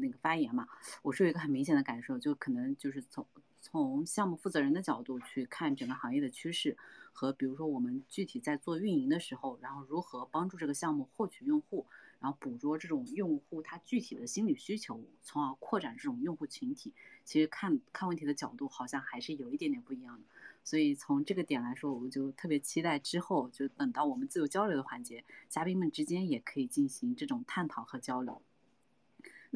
[0.00, 0.66] 那个发言嘛，
[1.02, 3.26] 我是有一个很明显的感受，就可能就是从
[3.60, 6.76] 从项目负责人的角度去看整个行业的趋势，
[7.12, 11.86] 和比如说我们具体在做运营的时候，然后如何帮助这个项目获取用户，
[12.20, 16.92] 然后捕捉这种用户他具体的心理需求，从而扩展这种用户群体，
[17.24, 20.24] 其实看看问题的角度好像还是有一点点不一样的。
[20.62, 28.42] 所以从这个点来说，我就特别期待之后就等到我们自由交流的环节，嘉宾们之间也可以进行这种探讨和交流。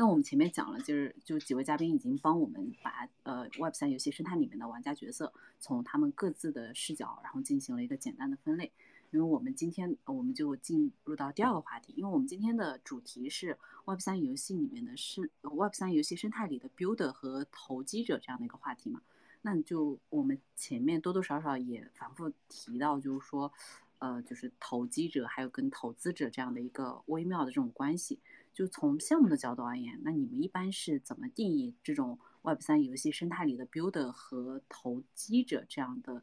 [0.00, 8.72] 那我们前面讲了，就是就几位嘉宾已经帮我们把呃 Web 三游戏生态里面的玩家角色从他们各自的视角，然后进行了一个简单的分类。
[9.10, 19.02] 因为我们今天我们就进入到第二个话题，因为我们今天的主题是 Web 三游戏里面的生 Web 三游戏生态里的 Builder 和投机者这样的一个话题嘛。
[19.42, 23.52] 那就我们前面多多少少也反复提到，就是说，
[23.98, 28.18] 呃，就是投机者还有跟投资者这样的一个微妙的这种关系。
[28.52, 36.22] 就从项目的角度而言，那你们一般是怎么定义这种 Web 三游戏生态里的 builder 和投机者这样的？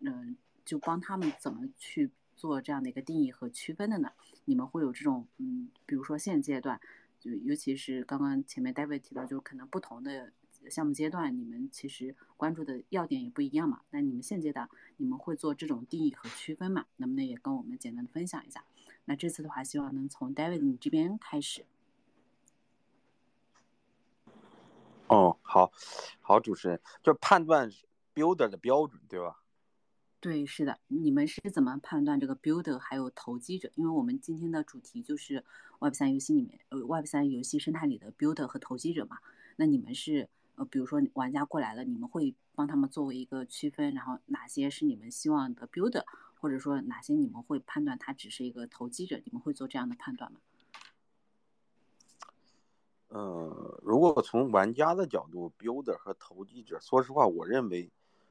[0.00, 4.12] 嗯，就帮他们怎么去做这样的一个定义和区分的呢？
[4.44, 6.80] 你们会有这种嗯，比如说现阶段，
[7.18, 10.32] 就尤其是刚刚前面 David 提到，就可能不同的
[10.70, 13.80] 项目阶段，你们其实关注的要点也不一样嘛。
[13.90, 16.86] 那你们现阶段你们会做这种定义和区分嘛？
[16.96, 18.64] 能不能也跟我们简单的分享一下？
[19.08, 21.64] 那这次的话，希望能从 David 你这边开始。
[25.06, 25.72] 哦，好，
[26.20, 27.72] 好，主持人，就判断
[28.14, 29.40] builder 的标准，对吧？
[30.20, 33.70] 对，是的，你们是怎么判断这个 builder 还有投机者？
[33.76, 35.42] 因为我们今天的主题就是
[35.78, 39.16] Web 三游戏里面，呃，Web 三游戏生态里的 builder 和投机者嘛。
[39.56, 46.04] 那你们是，呃，比如说玩家过来了，你们会帮他们作为一个区分，然后哪些是你们希望的 builder，
[46.40, 49.20] 或者说哪些你们会判断他只是一个投机者？
[49.24, 50.40] 你们会做这样的判断吗？
[53.08, 57.90] 呃，如果从玩家的角度，builder 和投机者，说实话，我认为。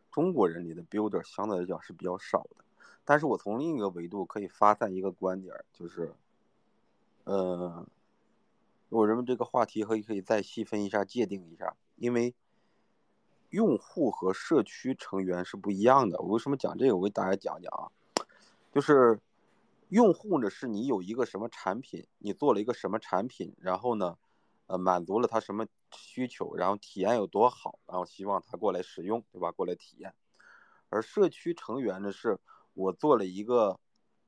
[0.09, 2.65] 中国人里的 builder 相对来讲是比较少的，
[3.05, 6.11] 但是我从另一个维度可以发散一个观点，就是，
[7.25, 7.85] 呃，
[8.89, 12.33] 我认为这个话题可以可以再细分一下，界定一下，因为
[13.49, 16.19] 用户和社区成员是不一样的。
[16.19, 16.95] 我为什么讲这个？
[16.95, 17.87] 我给大家讲讲啊，
[18.71, 19.19] 就是
[19.89, 24.17] 用户呢，是你有一个什么产品，你做了一个什么产品，然后呢？
[24.69, 29.49] 呃，满足了他什么需求，然后体验有多好，然后希望他过来使用，对吧？
[29.49, 30.13] 过来体验。
[30.89, 32.37] 而社区成员呢，是
[32.73, 33.79] 我做了一个，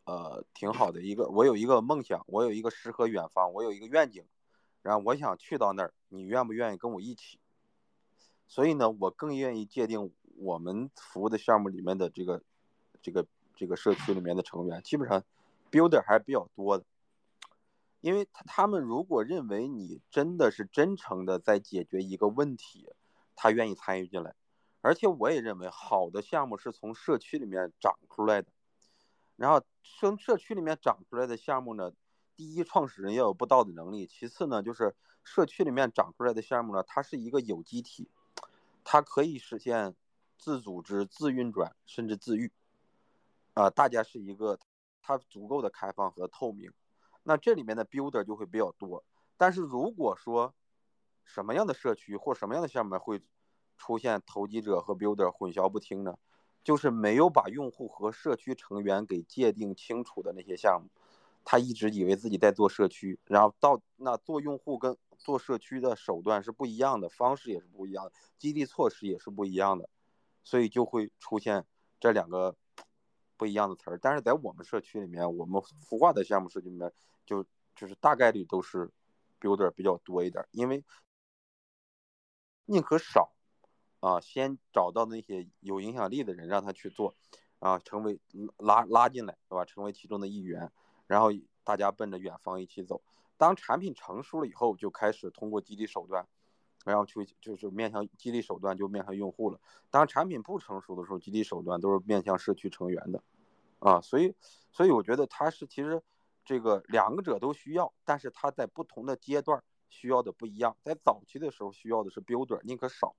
[0.06, 4.24] 呃，挺好的一个，我有一个梦想，我有一个诗和远方，我有一个愿景，
[4.82, 7.38] 然后我想去到那儿，你愿不愿意跟我一起？
[8.50, 12.42] 所以呢，我更愿意界定我们服务的项目里面的这个，
[13.02, 15.24] 这个这个社区里面的成员，基本上
[15.72, 16.84] builder 还是比较多的。
[18.02, 22.90] 因为他他们如果认为你真的是真诚的在解决一个问题，
[23.36, 24.36] 他愿意参与进来。
[24.82, 28.48] 而且我也认为，好的项目是从社区里面长出来的。
[29.36, 31.92] 然后，从社区里面长出来的项目呢，
[32.36, 38.10] 第一，创始人要有布道的能力；其次呢，就是社区里面长出来的项目呢，它是一个有机体，
[38.92, 39.94] 它可以实现
[40.36, 42.52] 自组织、自运转，甚至自愈。
[43.54, 44.58] 啊，大家是一个，
[45.00, 46.74] 它足够的开放和透明。
[47.22, 49.04] 那这里面的 builder 就会比较多，
[49.38, 50.56] 但是如果说
[51.24, 53.22] 什么样的社区或什么样的项目会
[53.78, 56.18] 出现投机者和 builder 混淆不清呢？
[56.64, 60.90] 就是没有把用户和社区成员给界定清楚的那些项目，
[61.46, 69.88] 他一直以为自己在做社区，然后到那做用户跟做社区的手段是不一样的，方式也是不一样的，激励措施也是不一样的，
[70.44, 71.66] 所以就会出现
[72.00, 72.56] 这两个。
[73.38, 76.92] 不一样的词儿，但是在我们社区里面，我们孵化的项目社区里面，
[77.26, 78.92] 就就是大概率都是
[79.40, 80.84] builder 比较多一点，因为
[82.66, 83.32] 宁可少
[84.02, 87.16] 啊，先找到那些有影响力的人，让他去做
[87.60, 88.20] 啊，成为
[88.58, 89.64] 拉拉进来，对吧？
[89.64, 90.70] 成为其中的一员，
[91.08, 91.30] 然后
[91.64, 93.02] 大家奔着远方一起走。
[93.40, 96.28] 当产品成熟了以后，就开始通过激励手段。
[96.86, 99.60] 然后去就是面向激励手段就面向用户了。
[99.90, 103.22] 当产品不成熟的时候，激励手段都是面向社区成员的，
[103.80, 104.34] 啊，所以
[104.72, 106.02] 所以我觉得它是其实
[106.46, 110.76] 这个两个者都需要，但是它在不同的阶段需要的不一样。
[110.82, 113.14] 在早期的时候需要的是 builder 宁可少，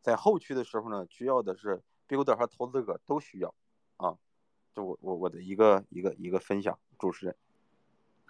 [0.00, 3.52] 在后期的时候呢需要的是 builder 和投资者都需要，
[3.96, 4.16] 啊，
[4.72, 7.36] 就我我我的一个一个一个分享，主持人。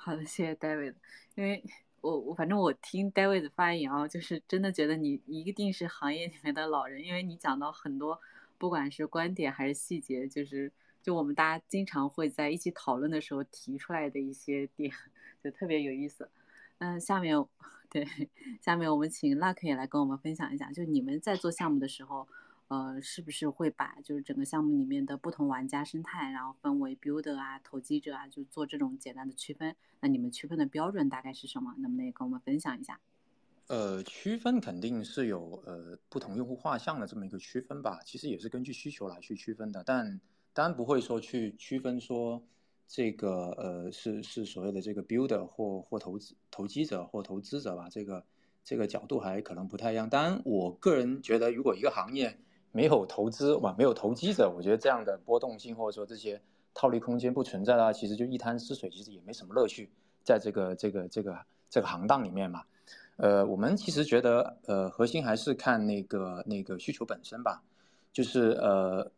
[0.03, 0.95] 好的，谢谢 David，
[1.35, 1.63] 因为。
[2.03, 8.19] 我我反正我听 David 的发言啊，就是真的觉得你一定是行业里面的老人，因为你讲到很多，
[8.57, 14.91] 不管是观点还是细节，就是就我们大家经常会在一起讨论的时候提出来的一些点，
[15.45, 16.31] 就特别有意思。
[16.79, 17.37] 嗯，下面
[17.91, 18.09] 对，
[18.63, 22.27] 下面我们请 Luck 也来跟我们分享一下，就你们在做项目的时候。
[22.71, 29.75] 呃，是不是会把就是整个项目里面的不同玩家生态，然后分为 builder 啊、投机者啊，就做这种简单的区分？
[29.99, 31.75] 那你们区分的标准大概是什么？
[31.79, 33.01] 能不能也跟我们分享一下？
[33.67, 40.21] 呃，区分肯定是有呃不同用户画像的这么一个区分吧，其实也是根据需求来去区分的，但
[40.53, 42.41] 当然不会说去区分说
[42.87, 48.25] 这个呃是是所谓的这个 builder 或或投资投机者或投资者吧，这个
[48.63, 50.09] 这个角度还可能不太一样。
[50.09, 52.39] 当然，我个人觉得，如果一个行业
[52.73, 56.41] 没有投资哇，没有投机者，我觉得这样的波动性或者说这些
[56.73, 59.91] 套利空间不存在的话，其实就一滩死水，其实也没什么乐趣，
[60.23, 61.39] 在这个这个这个
[61.69, 62.63] 这个行当里面嘛。
[63.17, 67.63] 呃，我们其实觉得，呃，核心还是看那个那个需求本身吧，
[68.13, 69.11] 就是呃，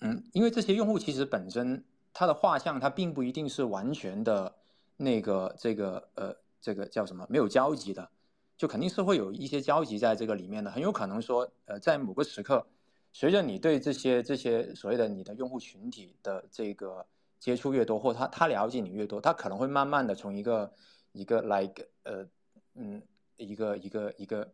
[0.00, 4.54] 嗯，因为这些用户其实本身他的画像，他并不一定是完全的
[4.98, 8.10] 那个这个呃这个叫什么没有交集的，
[8.58, 12.66] 就肯定是会有一些交集在这个里面的，很有可能说，呃，在某个时刻，
[13.12, 17.04] 随着你对这些这些所谓的你的用户群体的这个
[17.38, 20.72] 接触越多，或他他了解你越多，他可能会慢慢的从一个
[21.12, 22.26] 一个 like 呃
[22.74, 23.02] 嗯
[23.36, 24.52] 一个一个一个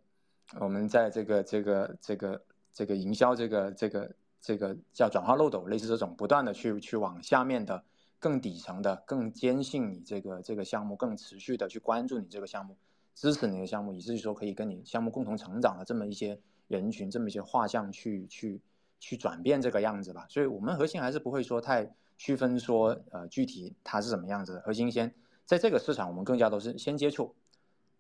[0.59, 2.43] 我们在这个这个这个
[2.73, 7.85] 这个营销这个这个这个叫转化漏斗，类似这种不断的去去往下面的。
[8.21, 12.75] 更底层的、更坚信你这个这个项目、更持续的去关注你这个项目、
[13.15, 18.61] 支持你的项目，以至于说可以跟你项目共同成长的这么一些人群、这么一些画像去去
[19.01, 20.27] 去转变这个样子吧。
[20.29, 24.61] 所以，我们核心还是不会说太区分说呃具体它是什么样子的。
[24.61, 27.35] 核心先在这个市场，我们更加都是先接触，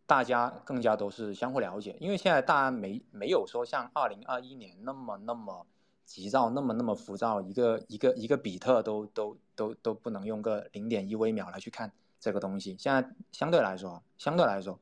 [0.07, 1.97] 大家更加都是相互了解。
[2.01, 5.67] 因为现在大家没没有说像二零二一年那么那么。
[6.07, 11.91] 急躁那么那么浮躁，一个一个一个比特都都都都不能用个零点一微秒来去看
[12.21, 12.77] 这个东西。
[12.79, 14.79] 现在相对来说，相对来说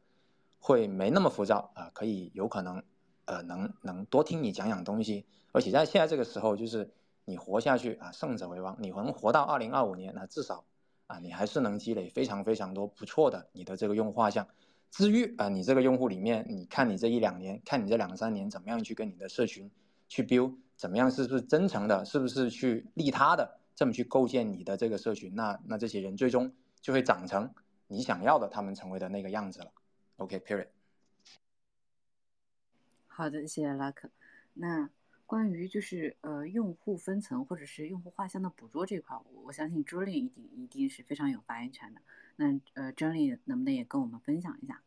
[0.59, 2.83] 会没那么浮躁啊，可以有可能
[3.25, 5.25] 呃能能多听你讲讲东西。
[5.53, 6.91] 而且在现在这个时候，就是
[7.25, 8.77] 你活下去啊，胜者为王。
[8.81, 10.65] 你能活到二零二五年，那至少
[11.07, 14.47] 啊你还是能积累非常非常多不错的你的这个用户画像。
[14.91, 19.71] 至于啊你这个用户里面，你看你这一两年，看你这两三年怎么样去跟你的社群
[20.09, 20.55] 去 build。
[20.75, 21.09] 怎么样？
[21.11, 22.05] 是不是真诚的？
[22.05, 23.59] 是不是去利他的？
[23.75, 27.49] 这么去构建你的这个社群，那那这些人最终就会长成
[27.87, 29.71] 你想要的他们成为的那个样子了。
[30.17, 30.67] OK，Period。
[33.15, 34.09] 好的，谢谢拉克。
[34.55, 34.89] 那
[35.27, 42.01] 关于就是呃用户分层或者是用户画像的捕捉这块，我相信 Julie 一定一定是非常有发言权的。
[42.37, 44.81] 那呃 Julie 能不能也跟我们分享一下？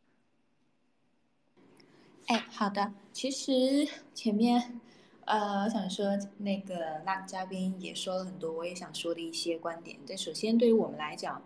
[2.26, 2.92] 哎，好的。
[3.12, 4.80] 其实前面。
[5.28, 9.98] 呃，我想说，那个那嘉宾也说了很多，我也想说的一些观点。
[10.06, 11.42] 但首先，对于我们来讲，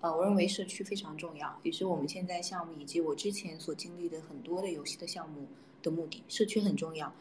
[0.00, 5.48] 呃，我认为社区非常重要，也是我们现在项目以及我之前所经历的很多的游戏的项目
[5.84, 6.24] 的目的。
[6.26, 7.12] 社区很重要，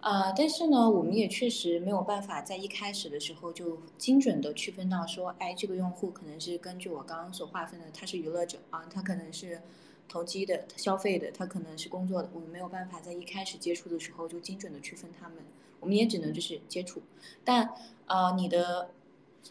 [0.00, 9.62] 呃，但是呢，我们也确实没有办法在一开始的时候就精准的区分到说，哎，这个用户可能是根据我刚刚所划分的，他是娱乐者啊，他可能是。
[10.10, 15.36] 投机的、消费的，他可能是工作的，我们没有办法在一开始接触的时候就精准的区分他们，
[15.80, 17.02] 我们也只能就是接触。
[17.44, 17.74] 但
[18.06, 18.88] 呃，你的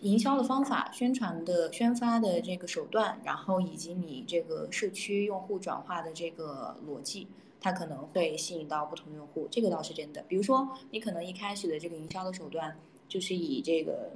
[0.02, 7.28] 营销的方法、宣传的宣发的这个手段，然后以及你这个社区用户转化的这个逻辑，
[7.60, 10.24] 它可能会吸引到不同用户，这个倒是真的。
[10.28, 12.78] 比如说，你可能一开始的这个营销的手段
[13.08, 14.12] 就是以这个，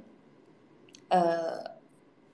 [1.08, 1.81] 呃。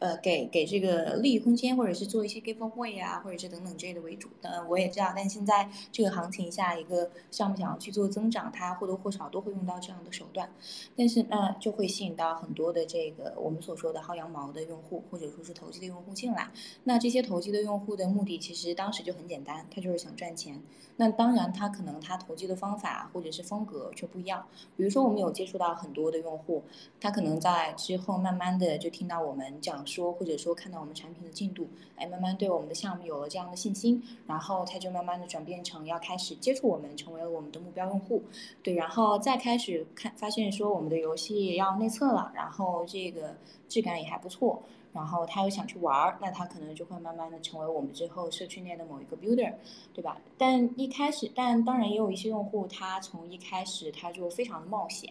[0.01, 4.29] 呃，给给这个利益空间，或者是做一些 giveaway 啊，或者是等等之类的为主。
[4.41, 10.53] 当然，我也知道，但现在这个行情下，一个项目想要去做增长，它或多或少都会用到这样的手段。
[10.97, 16.51] 但是，那就会吸引到很多的这个我们所说的薅羊毛的用户，或者说是投机的用户进来。
[16.85, 20.63] 那这些投机的用户的目的，其实当时就很简单，他就是想赚钱。
[20.97, 24.47] 那当然，他可能他投机的方法或者是风格却不一样。
[24.77, 26.63] 比如说，我们有接触到很多的用户，
[27.01, 31.67] 他可能在之后慢慢的就听到我们讲说，或者说看到我们产品的进度，
[31.97, 38.23] 哎，慢慢对我们的项目有了这样的信心，然后他就慢慢的转变成要开始接触我们，成为了我们的目标用户。
[38.63, 43.35] 对，然后再开始看发现说我们的游戏要内测了，然后这个
[43.69, 44.63] 质感也还不错。
[44.91, 49.53] 然后他又想去玩儿，那他可能就会慢慢的成为我们之后社区内的某一个 builder，
[49.93, 50.19] 对吧？
[50.39, 55.09] 但一开始，但当然也有一些用户，他从一开始他就非常的冒险，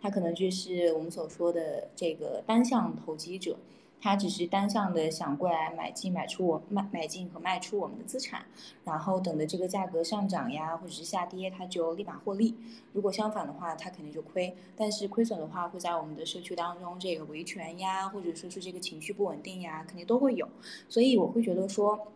[0.00, 3.56] 他可能就是我们所说的这个单向投机者。
[4.00, 8.44] 他只是单向的想过来买进、买出我卖、买进和卖出我们的资产，
[8.84, 12.56] 然后等着这个价格上涨呀，或者是下跌，他就立马获利。
[12.92, 14.56] 如果相反的话，他肯定就亏。
[14.76, 20.48] 但是亏损的话，会在我们的社区当中，这个维权呀，或者说是这个情绪不稳定呀，肯定都会有。
[20.88, 22.08] 所以我会觉得说。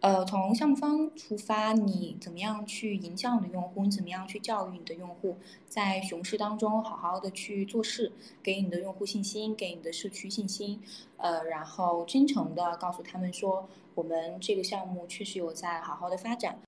[0.00, 3.84] 呃，从项目方出发，你怎么样去营销你的用户？
[3.84, 5.36] 你怎么样去教育你的用户？
[5.66, 8.12] 在熊市当中，好好的去做事，
[8.42, 10.80] 给你的用户信心，给你的社区信心。
[11.16, 16.58] 呃，然后真诚的告诉他们说，我们这个项目确实有在好好的发展。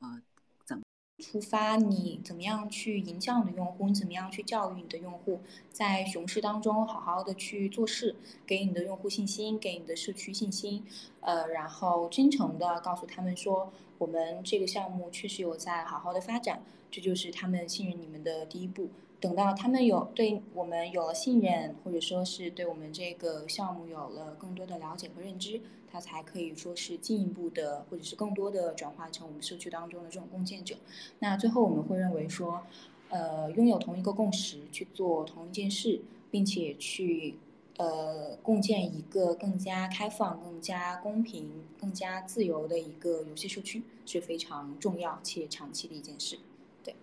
[0.00, 0.22] 呃，
[0.64, 0.82] 怎么
[1.18, 3.88] 出发，你怎么样去营销你的用户？
[3.88, 5.40] 你怎么样去教育你的用户？
[5.70, 8.14] 在熊市当中好好的去做事，
[8.46, 10.84] 给你的用户信心，给你的社区信心，
[11.20, 18.88] 呃，然后真诚的告诉他们说，我们这个项目确实有在好好的发展，这就是他们信任你们的第一步。
[19.20, 25.60] 等到他们有对我们有了信任，或者说是对我们这个项目有了更多的了解和认知，
[25.90, 30.76] 他才可以说是进一步的，或者是更多的转化成我们社区当中的这种共建者。
[31.18, 32.62] 那最后我们会认为说，
[33.08, 37.36] 呃，拥有同一个共识，去做同一件事，并且去
[37.76, 46.38] 呃共建一个更加开放、更加公平、更加自由的一个游戏社区，是非常重要且长期的一件事。
[46.84, 46.94] 对，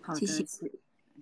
[0.00, 0.72] 好的，谢谢。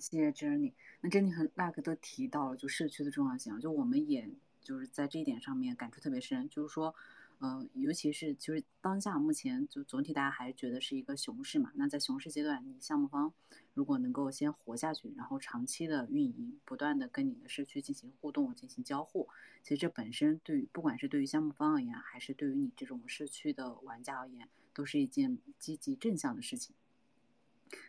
[0.01, 0.73] 谢谢 Jenny。
[1.01, 4.29] 那 Jenny 和 Luck 都提到了就社区的重要性啊，就我们也
[4.69, 6.95] 就是在这一点上面感触特别深，就是说，
[7.39, 11.73] 呃，尤其是就是当下目前就总体大家还觉得是一个熊市嘛。
[11.75, 13.33] 那在熊市阶段，你项目方
[13.73, 19.27] 如果能够先活下去，然后长期的运营，不断的跟你的社区进行互动、进行交互，
[19.63, 26.77] 其实这本身对于不管是对于项目方而言，还是对于你这种社区的玩家而言，都是一件积极正向的事情。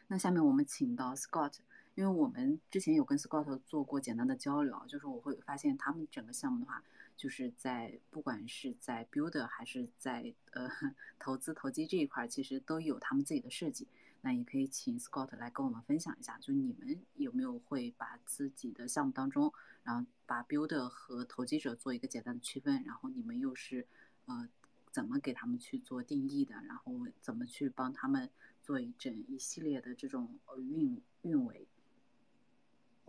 [0.08, 1.56] 那下面我们请到 Scott。
[2.00, 6.82] 因为我们之前有跟 Scott 做过简单的交流，就是我会发现他们整个项目的话，
[7.18, 10.72] 就是在不管是在 builder 还是在呃
[11.20, 13.86] 投资投机这一块，其实都有他们自己的设计。
[14.22, 23.86] 那也可以请 Scott 来跟我们分享一下，就你们有没有会把自己的项目当中，然后把 builder 和投机者做一个简单的区分，然后你们又是
[24.24, 24.48] 呃
[24.90, 28.30] 怎么给他们去做定义的，然后怎么去帮他们
[28.64, 31.68] 做一整一系列的这种呃运运维。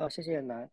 [0.01, 0.67] 哦，谢谢南。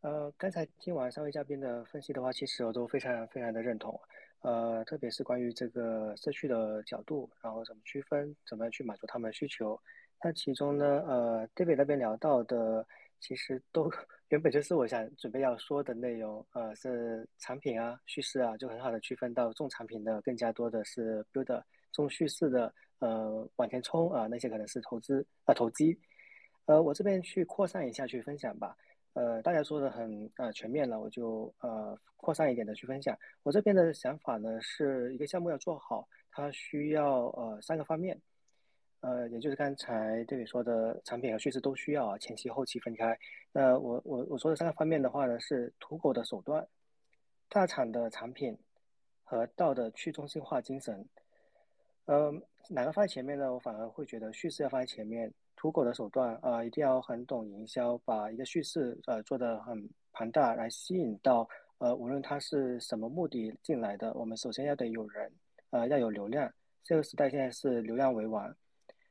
[0.00, 4.00] 呃，刚才听完三位嘉宾的分析的话，其实我都非常非常的认同。
[4.40, 9.78] 呃，特别是关于这个社区的角度，然后怎么区分，怎么样去满足他们的需求。
[10.24, 12.86] 那其中呢，呃，David 那边聊到的，
[13.20, 13.90] 其实都
[14.28, 16.44] 原本就是我想准备要说的内容。
[16.54, 21.62] 呃，是产品啊、叙事啊，就很好的区分到重产品的更加多的是 build，
[21.92, 26.00] 重叙事的呃往前冲啊，那些可能是投资啊投机。
[26.66, 28.76] 呃，我这边去扩散一下去分享吧。
[29.14, 33.14] 呃，大家说的很呃全面了，我就呃扩散一点的去分享。
[33.42, 38.18] 我这边的想法呢，是一个项目要做好，它需要呃三个方面，
[39.00, 43.18] 呃，也就是刚才对你说的产品和叙事都需要啊，前期后期分开。
[43.52, 46.66] 那我我我说的三个方面的话呢，是土狗的手段、
[47.50, 48.56] 大厂的产品
[49.24, 51.04] 和道的去中心化精神。
[52.06, 52.32] 呃，
[52.70, 53.52] 哪个放在前面呢？
[53.52, 55.30] 我反而会觉得叙事要放在前面。
[55.62, 61.48] 土狗的手段啊，一定要很懂营销，把一个叙事呃做得很庞大，来吸引到
[61.78, 65.30] 呃无论他是什么目的进来的，我们首先要得有人，
[65.70, 66.52] 呃要有流量。
[66.82, 68.44] 这个时代现在是流量为王。
[68.44, 68.54] 然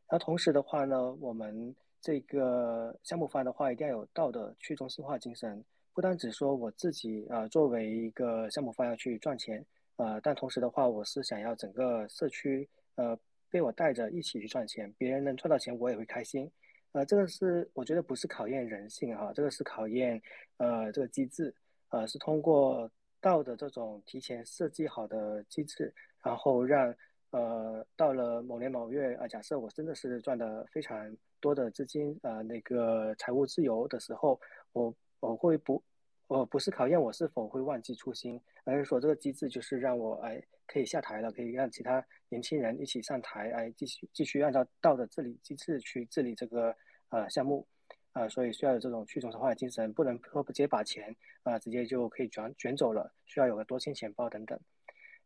[0.09, 13.17] 后同时的话呢，我们这个项目方的话，一定要有道德去中心化精神，不单只说我自己啊作为一个项目方要去赚钱，呃，但同时的话，我是想要整个社区呃。
[13.51, 16.49] 被我带着一起去赚钱，别人能赚到钱，我也会开心。
[16.93, 20.19] 呃，这个是我觉得不是考验人性哈，这个是考验
[20.57, 21.53] 呃这个机制，
[21.89, 22.89] 呃是通过
[23.19, 25.93] 道的这种提前设计好的机制，
[26.23, 26.95] 然后让
[27.29, 34.39] 呃到了某年某月啊，假设我真的是赚的非常多的资金，呃那个财务自由的时候，
[34.71, 35.83] 我我会不。
[36.31, 46.73] 我不是考验我是否会忘记初心，而是说这个机制就是让我哎可以下台了，可以让其他年轻人一起上台，哎继续继续按照道的治理机制去治理这个
[47.09, 47.67] 呃项目，
[48.13, 51.13] 啊，所以需要有这种去中心化的精神，不能说直接把钱
[51.43, 54.57] 啊直接就可以卷卷走了，需要有个多签钱包等等。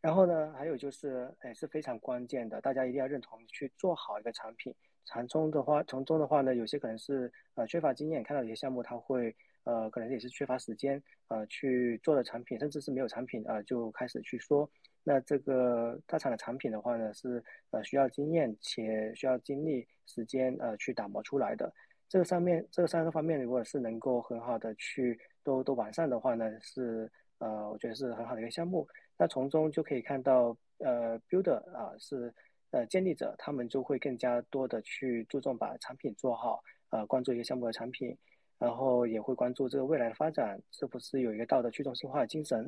[0.02, 4.74] 然后呢，还有就是哎是非常关键的，大家一定要认同去做好一个产品。
[5.06, 9.36] 从中的话，从中的话呢，有些可能是呃缺乏经验，看到有些项目他会。
[9.66, 14.68] 呃，可能也是缺乏时间，呃，去做的产品，甚至是没有产品啊，就开始去说。
[15.04, 21.72] 那这个大厂的产品的话呢，是呃需要经验且需要精力、时间呃去打磨出来的。
[22.08, 28.88] 这个上面这三个方面，如果是能够很好的去都都完善的话呢，是呃我觉得是很好的一个项目。
[29.18, 32.34] 那从中就可以看到，呃，builder 啊是
[32.72, 38.18] 呃建立者，他们就会更加多的去注重把产品做好，呃，关注一个项目的产品。
[38.58, 42.60] 然后也会关注这个未来的发展是不是有一个道德去中心化的精神，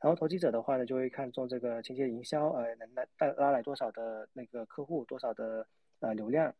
[0.00, 5.66] 然后投机者的话呢，就会看重这个间接营销，呃，能来带拉来多少的那个客户，多少的
[6.00, 6.54] 呃流量，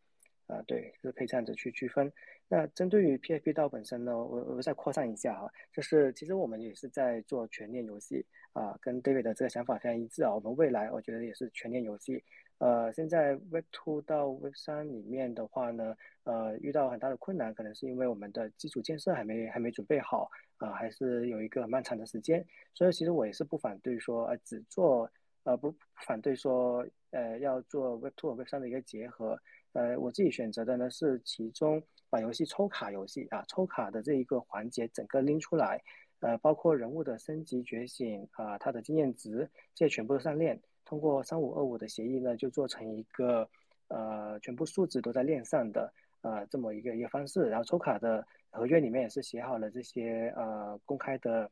[0.46, 2.12] 啊，对，是可以这样子去区分。
[2.48, 10.34] 那针对于 PFP 道本身呢，我我再扩散一下啊，就是其实我们也是在做全链游戏啊，跟 David 的这个想法非常一致啊。
[10.34, 12.22] 我们未来我觉得也是全链游戏，
[12.58, 15.94] 呃，现在 Web Two 到 Web 三里面的话呢，
[16.24, 22.42] 呃，遇到很大的困难，可能是因为我们的基础建设还没还没准备好啊，还是有一个漫长的时间。
[22.72, 25.10] 所以其实我也是不反对说，呃，只做，
[25.44, 25.74] 呃，不
[26.06, 29.38] 反对说，呃，要做 Web Two 和 Web 三的一个结合。
[29.72, 35.78] 呃，我自己选择的呢是其中把游戏抽卡游戏啊，抽卡的这一个环节整个拎出来，
[36.20, 40.58] 呃，包括人物的升级觉醒啊，它的经验值，这些全部都上链。
[40.86, 43.46] 通过三五二五的协议呢，就做成一个
[43.88, 47.50] 呃全部数字都在链上的呃这么一个一个方式。
[47.50, 51.50] 然后抽卡的合约里面也是写好了这些呃公开的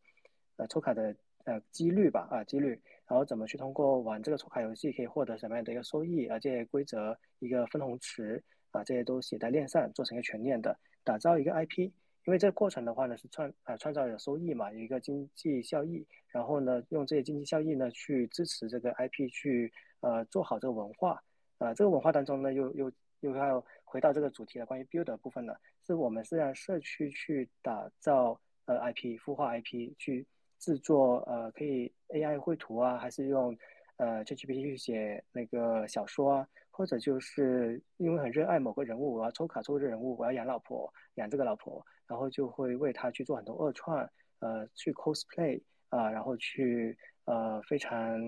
[0.56, 1.14] 呃抽卡的
[1.44, 11.90] 呃几率吧啊几率，然后怎么去通过玩这个抽卡游戏可以获得什么样的一个收益啊这些规则一个分红池啊这些都写在链上，做成一个全链的，打造一个 IP。
[12.24, 21.22] 因为这个过程的话呢，是创啊创造有收益嘛，有一个经济效益，然后呢，用这些经济效益呢去支持这个 IP 去呃做好这个文化，
[21.58, 25.54] 呃这个文化当中呢又又又要回到这个主题了关于 build 部分呢，
[25.86, 30.26] 是我们是让社区去打造呃 IP 孵化 IP 去
[30.58, 33.56] 制作呃可以 AI 绘图啊，还是用
[33.96, 36.48] 呃 ChatGPT 去写那个小说啊。
[36.76, 43.98] 或者就是因为很热爱某个人物，我要抽卡抽这个人物，我要养老婆，养这个老婆，然后就会为他去做很多二创，
[44.40, 48.18] 呃，去 cosplay 啊，然后去呃非常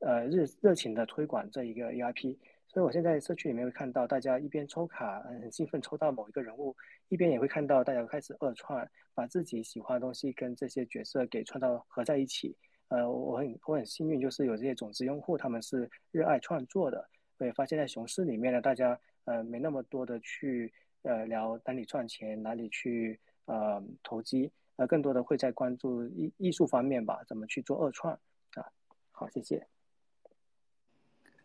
[0.00, 2.36] 呃热热情的推广这一个 EIP。
[2.68, 6.76] 所以我现在社区里面会看到大家一边抽卡很兴奋抽到某一个人物，
[7.08, 12.56] 一边也会看到大家开始二创，把自己喜欢的东西跟这些角色给创造合在一起。
[12.86, 17.08] 呃，我很我很幸运，就是有这些种子用户，他们是热爱创作的。
[17.36, 20.72] 会发现，在熊市里面呢，大家呃没那么多的去
[21.02, 28.12] 呃聊哪里赚钱，哪里去呃投机，呃更多的会在关注艺艺术方面吧，怎么去做二创
[28.54, 28.72] 啊？
[29.10, 29.66] 好，谢谢。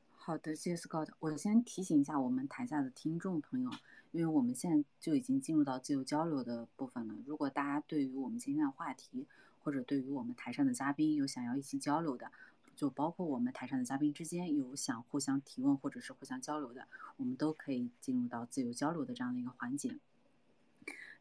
[0.10, 1.10] 好的，谢谢 Scott。
[1.20, 3.70] 我先提醒一下我们台下的听众朋友，
[4.12, 7.14] 因为我们现在就已经进入到自由交流的部分了。
[7.28, 9.28] 如果大家对于我们今天的话题，
[9.64, 12.32] 或者对于我们台上的嘉宾有想要一起交流的，
[12.76, 19.97] 就包括我们台上的嘉宾之间有想互相提问或者是互相交流的，我们都可以进入到自由交流的这样的一个环节。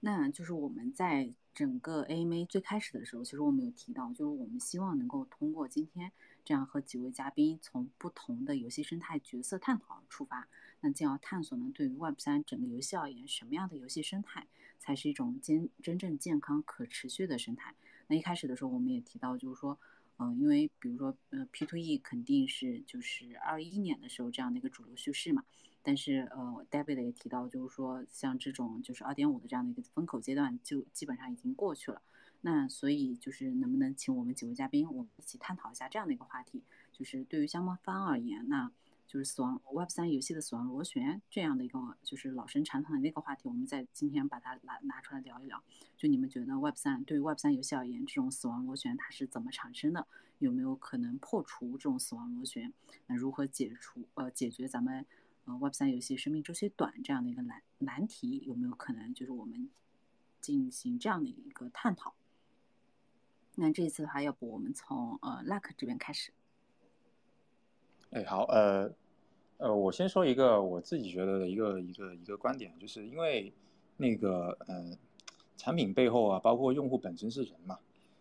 [0.00, 6.12] 那就是我们在整个 AMA 最开始的时候，其实我们有提到，就是我们希望能够通过今天
[6.44, 10.46] 这样和几位嘉宾从不同的游戏生态角色探讨出发，
[10.80, 14.46] 那进而探索呢，对于 Web 三整个游戏而言，什么样的游戏生态
[14.78, 17.74] 才是一种健真正健康可持续的生态？
[18.08, 19.78] 那一开始的时候，我们也提到，就是说。
[20.18, 25.44] 嗯，因为比如说，呃，P to E 肯定是就是二一年的时候这样的一个主流叙事嘛。
[25.82, 32.00] 但是，呃，David 也提到，就是说像这种就是二点五的这样的一个风口阶段，就基本上已经过去了。
[32.40, 36.62] 那所以就是能不能请我们几位嘉宾，我们一起探讨一下这样的一个话题？
[36.92, 38.70] 就是对于相关方而言，那。
[39.06, 45.62] 就是死亡 Web 三游戏的死亡螺旋这样的一个，就是老生常谈的那个话题，我们在今天把它拿拿出来聊一聊。
[45.96, 50.06] 就你们觉得 Web 三对于 Web 三游戏而言，这种死亡螺旋它是怎么产生的？
[50.38, 52.72] 有没有可能破除这种死亡螺旋？
[53.06, 55.06] 那如何解除呃解决咱们
[55.44, 58.42] 呃 Web 三游戏生命周期短这样的一个难难题？
[58.44, 59.70] 有没有可能就是我们
[60.40, 62.14] 进行这样的一个探讨？
[63.54, 66.32] 那这一次的话，要不我们从呃 Luck 这边开始。
[68.14, 68.88] 哎，好，呃，
[69.56, 73.52] 呃，我先说一个我自己觉得的一个一个一个观点，就是因为
[73.96, 74.96] 那个，呃，
[75.56, 77.80] 产品背后啊，包括用户本身是人嘛，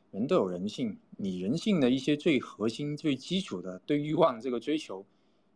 [0.09, 5.05] 人都有人性，你人性的一些最核心、最基础的对欲望这个追求，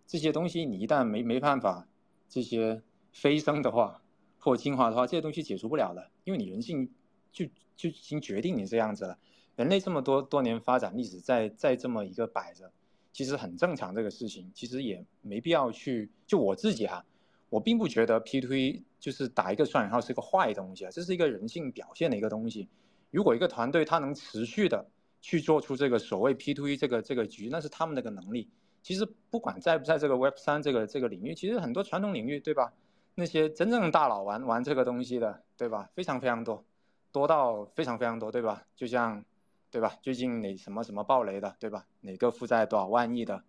[0.06, 1.88] 这些东西你一旦没没办法
[2.30, 4.04] 这些飞升的话，
[4.38, 6.88] 或进化的话，这些东西解除不了的，因为你人性
[7.32, 7.44] 就
[7.76, 9.18] 就已经决定你这样子了。
[9.56, 12.72] 人类这么多多年发展历史，在在这么一个摆着。
[13.18, 16.08] 其实很正常，这个事情其实也没必要去。
[16.28, 17.04] 就我自己哈，
[17.50, 22.70] 我并不觉得 P to E 就是打一个双引号是个坏东西啊，这是一个人性表现的一个东西。
[23.10, 24.86] 如果一个团队他能持续的
[25.20, 28.48] 去做出这个所谓 P to E 这个这个局，那是他们那个能力。
[28.84, 32.72] 其实不管在不在这个 Web 三这个这个领域，其实很多传统领域对吧？
[33.16, 35.90] 那些真正大佬玩玩这个东西的对吧？
[35.96, 36.64] 非常非常多，
[37.12, 38.64] 多到非常非常多对吧？
[38.76, 39.26] 就像。
[39.70, 39.98] 对吧？
[40.02, 41.86] 最近哪什么什么暴雷的，对吧？
[42.02, 43.44] 哪个负债多少万亿的，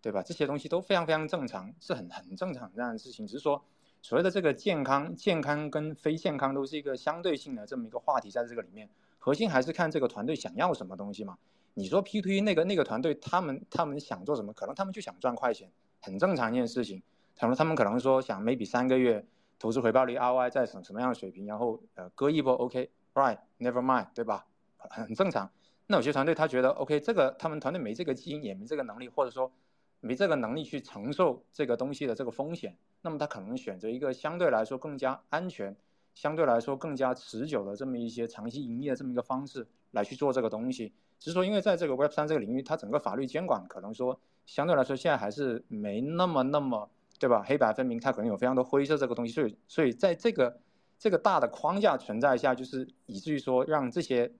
[0.00, 0.22] 对吧？
[0.22, 3.26] 这些东西都非常非常正常，是很很正常这样的事情。
[3.26, 3.62] 只是说，
[4.00, 8.88] 所谓的这个健康、健康跟非健康都是一个相对性的这么一个话题，在这个里面，
[9.18, 11.38] 核心还是看这个团队想要什么东西嘛。
[11.74, 14.52] 你说 P to E 那个那个团队，他们他们想做什么？
[14.52, 17.02] 可能他们就想赚快钱，很正常一件事情。
[17.38, 19.24] 可能他们可能说想 maybe 三个月
[19.58, 24.46] 投资回报率 ROI 在什什么样的水平，然后呃割一波 OK，right，never mind，对吧？
[24.90, 25.50] 很正常。
[25.86, 29.52] 那有些团队他觉得 OK，这个他们团队没这个基因，也没这个能力，或者说
[30.00, 35.76] 没这个能力去承受这个东西的这个风险，那么他可能选择一个相对来说更加安全、
[36.14, 40.92] 相对来说更加持久的这么一些长期营业的这么一个方式来去做这个东西。
[41.18, 47.44] 只是说，因为在这个 Web 三这个领域，它整个法律监管可能说相对来说现在还是没那么那么，对吧？
[47.46, 50.58] 黑白分明，它可能有非常多灰色这个东西，所以所以在这个
[50.98, 54.32] 这个大的框架存在下，就是以至于说让这些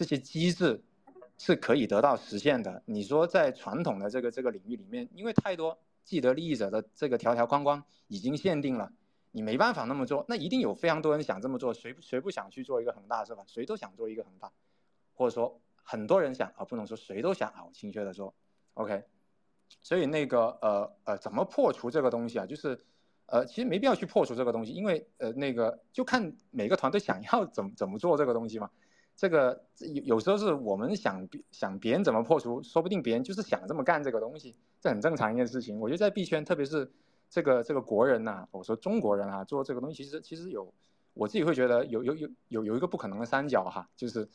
[0.00, 0.82] 这些机制。
[1.42, 2.82] 是可以得到实现的。
[2.84, 8.92] 你说在传统的这个这个领域里面，因为太多既得利益者的这个条条框框已经限定了，
[9.32, 10.22] 你没办法那么做。
[10.28, 13.42] 那一定有非常多人想这么做，谁谁不想去做一个恒大是吧？
[13.46, 14.52] 谁都想做一个恒大，
[15.14, 18.34] 或者说很多人想啊，不能说谁都想啊，我精确的说
[18.74, 19.02] ，OK。
[19.80, 22.44] 所以那个呃呃，怎么破除这个东西啊？
[22.44, 22.78] 就是
[23.24, 28.70] 呃，其实没必要去破除这个东西，因为呃那个就看每个团队想要怎么怎么做这个东西嘛。
[29.20, 35.78] 这个有有时候是我们想想别人怎么破除，说不定别人就是想这么干这个东西，这很正常一件事情。
[35.78, 36.90] 我觉得在币圈，特别是
[37.28, 40.72] 这个这个国人呐，我说中国人啊，做这个东西其实其实有，
[41.12, 44.26] 我自己会觉得有有有有有一个不可能的三角哈，就是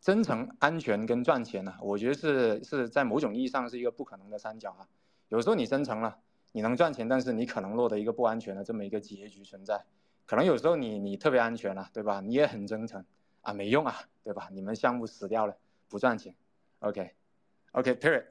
[0.00, 1.72] 真诚、安全跟赚钱呢。
[1.80, 4.88] 我觉得是是在某种意义上是一个不可能的三角哈。
[5.28, 6.18] 有时候你真诚了，
[6.50, 9.84] 你能赚钱，但是你可能落得一个不安全的这么一个结局存在。
[10.26, 12.20] 可能有时候你你特别安全了，对吧？
[12.20, 13.04] 你也很真诚。
[13.44, 14.48] 啊，没用啊，对吧？
[14.50, 15.56] 你们项目死掉了，
[15.88, 16.34] 不赚钱。
[16.80, 18.24] OK，OK，Period。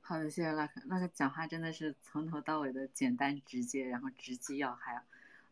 [0.00, 0.70] 好的，谢谢 Luck。
[0.86, 5.00] 那个讲话真的是从头到尾的简单直接，然后直击要害。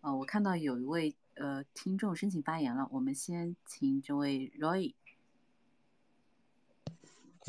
[0.01, 4.95] 啊，我看到有一位呃听众申请发言了，我们先请这位 Roy。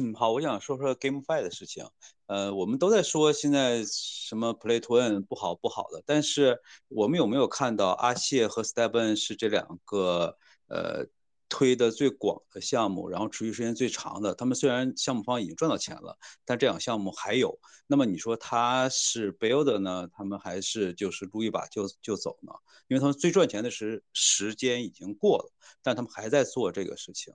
[0.02, 1.86] 嗯，好，我想说说 GameFi 的事情。
[2.28, 10.38] 呃，我们都在说现在什么 Play to Earn 不好不好的，但是我们有没有看到阿谢和 Stephen 是这两个
[10.70, 11.06] 呃
[11.50, 14.34] 推的最广的项目，然后持续时间最长的？
[14.34, 17.60] 他们虽然项目方已经赚到钱了，但这两项目还有。
[17.86, 20.08] 那么你说他是 Build 呢？
[20.14, 22.54] 他们还是就是撸一把就就走呢？
[22.88, 25.52] 因为他们最赚钱的时时间已经过了，
[25.84, 27.34] 但他们还在做这个事情。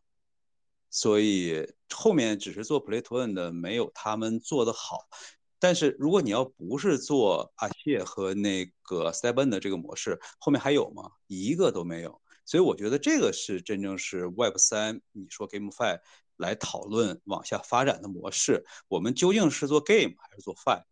[0.94, 4.98] 所以后面只是做 Play to Earn 的没有他们做的好，
[5.58, 11.10] 但是如果你要不是做阿谢和那个 Seven 的这个模式，后面还有吗？
[11.26, 12.22] 一个都没有。
[12.44, 15.98] 所以我觉得这个是真正是 Web 三，你说 GameFi
[16.36, 20.84] 来讨论往下发展的模式，我们究竟是做 Game 还是做 Fi？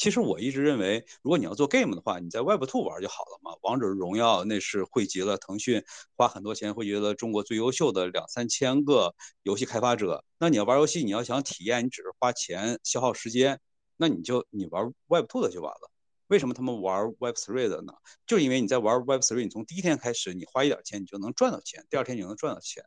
[0.00, 3.52] 其实我一直认为，如果你要做 game 的话，你在 Web Two 玩就好了嘛。
[3.60, 5.84] 王者荣耀那是汇集了腾讯
[6.16, 10.24] 花很多钱汇集了中国最优秀的两三千个游戏开发者。
[10.38, 13.60] 那你要玩游戏，你要想体验，你只是花钱消耗时间，
[13.98, 15.90] 那你就你玩 Web Two 的就完了。
[16.28, 17.92] 为什么他们玩 Web Three 的呢？
[18.26, 22.82] 就因为你在玩 Web Three，你从第一天开始，你花一点钱，你就能赚到钱，第二天你就能赚到钱。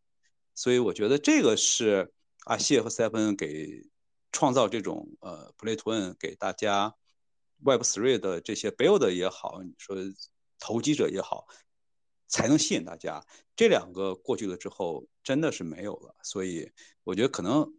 [0.55, 2.11] 所以我觉得这个是
[2.45, 3.83] 阿谢和 Seven 给
[4.31, 6.95] 创造这种呃 Play to Earn 给大家。
[7.63, 9.95] Web Three 的这些 Build 也好，你说
[10.59, 11.47] 投机者也好，
[12.27, 13.25] 才能吸引大家。
[13.55, 16.15] 这两个过去了之后，真的是没有了。
[16.23, 16.71] 所以
[17.03, 17.73] 我觉得可能，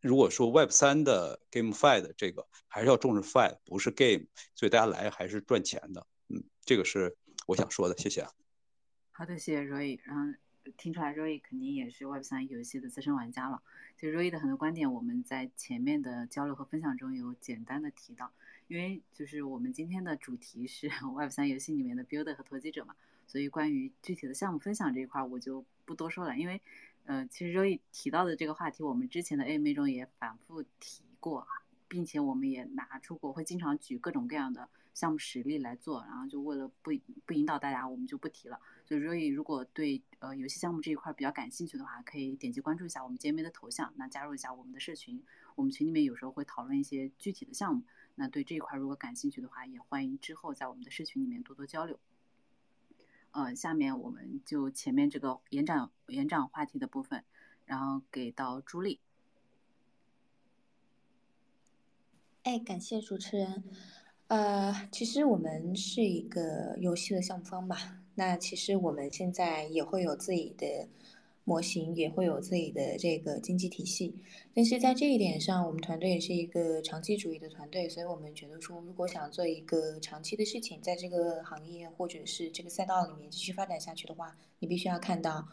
[0.00, 6.06] 如果说 Web 三的 GameFi 的这个，还是要重视 Five，不是 Game，所以大家来还是赚钱的。
[6.28, 7.96] 嗯，这个是我想说的。
[7.98, 8.26] 谢谢。
[9.12, 9.98] 好的，谢谢 Roy。
[10.04, 10.38] 然后，
[10.76, 13.62] 听出来 Roy 肯定也是 Web 三游戏的资深玩家了。
[13.98, 18.32] 就 Roy 的很多观点，我们在前面的交流和分享中有简单的提到。
[18.70, 22.94] 因为就是我们今天的主题是 Web 三游戏里面的 Builder 和投机者嘛，
[23.26, 26.38] 所以关于具体的项目分享这一块我就不多说了。
[26.38, 26.60] 因为，
[27.04, 31.48] 呃，其实 Roy 提到的这个话题，我们之前的 AM 中也反复提过，
[31.88, 36.04] 并且我们也拿出过，会经常举各种各样的项目实例来做。
[36.08, 36.92] 然后就为了不
[37.26, 38.60] 不引导大家，我们就不提了。
[38.86, 45.20] 所以 Roy 如果对呃游戏项目这一块比较感兴趣的话，可以点击关注一下我们 jm 的头像，那加入一下我们的社群。
[45.56, 47.82] 我们群里面有时候会讨论一些具体的项目。
[48.20, 51.98] 那对这一块如果感兴趣的话，也欢迎之后在我们的社群里面多多交流。
[53.30, 57.24] 呃，下面我们就前面这个延展延展话题的部分，
[57.64, 59.00] 然后给到朱莉。
[62.42, 63.64] 哎，感谢主持人。
[64.26, 70.90] 呃，其实我们是一个游戏的项目方吧，那其实我们现在也会有自己的。
[71.50, 74.14] 模型也会有自己的这个经济体系，
[74.54, 85.44] 但是在这一点上，我们团队也是一个长期主义的团队，所以我们觉得说，如果想做一个长期的事情，在这个行业或者是这个赛道里面继续发展下去的话，你必须要看到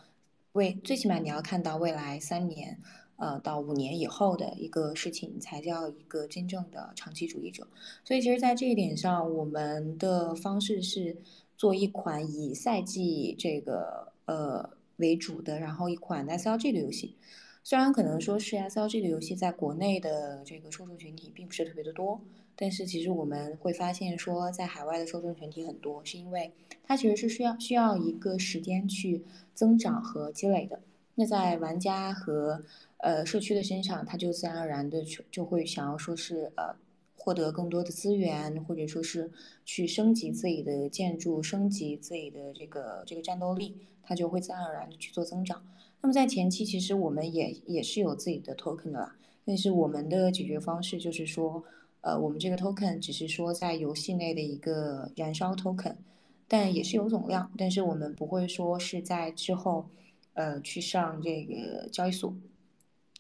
[0.52, 2.80] 未最起码你要看到未来三年，
[3.16, 7.68] 呃到五年以后的一个事情，才叫一个真正的长期主义者。
[8.04, 11.18] 所以其实，在这一点上，我们的方式是
[11.58, 14.77] 做一款以赛季这个呃。
[14.98, 17.16] 为主的，然后一款 SLG 的游戏，
[17.64, 22.22] 虽然可能说是 SLG 的游戏在国内的这个受众群体并不是特别的多，
[22.56, 26.52] 但是其实我们会发现说，在海外的受众群体很多，是因为
[26.84, 29.24] 它其实是需要需要一个时间去
[29.54, 30.80] 增长和积累的。
[31.16, 32.64] 那在玩家和
[32.98, 36.76] 呃社区的身上，他就自然而然的就就会想要说是呃
[37.16, 39.32] 获得更多的资源，或者说是
[39.66, 43.76] 去升级自己的建筑，升级自己的这个这个战斗力，
[44.08, 45.62] 它就会自然而然的去做增长。
[46.00, 51.64] 那么在前期，其实我们也也是有自己的 token 的啦，但是我们的解决方式就是说，
[52.02, 55.96] 呃，我们这个 token 只是说在游戏内的一个燃烧 token，
[56.48, 59.90] 但也是有总量，但是我们不会说是在之后，
[60.34, 62.34] 呃，去上这个交易所，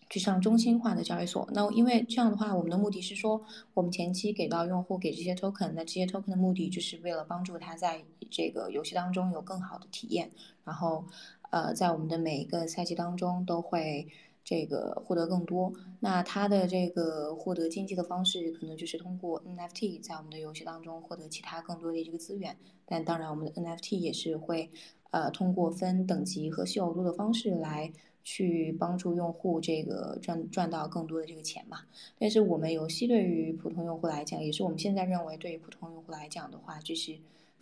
[0.09, 1.47] 去上中心化的交易所。
[1.53, 3.41] 那因为这样的话，我们的目的是说，
[3.73, 10.31] 我们前期给到用户给这些 token，那这些 token 的目的就是为了帮助他在这个游戏当中有更好的体验，
[10.63, 11.05] 然后。
[11.49, 14.05] 呃，在我们的每一个赛季当中，都会
[14.43, 15.71] 这个获得更多。
[16.01, 22.57] 那他的这个获得经济的方式，可能就是通过 NFT 在我们的游戏当中获得其他更多的这个资源。
[22.85, 24.69] 但当然，我们的 NFT 也是会
[25.11, 27.93] 呃通过分等级和稀有度的方式来
[28.29, 31.79] 去帮助用户这个赚赚到更多的这个钱嘛。
[32.19, 37.13] 但是我们游戏对于普通用户来讲，也是我们现在认为对于普通用户来讲的话，就是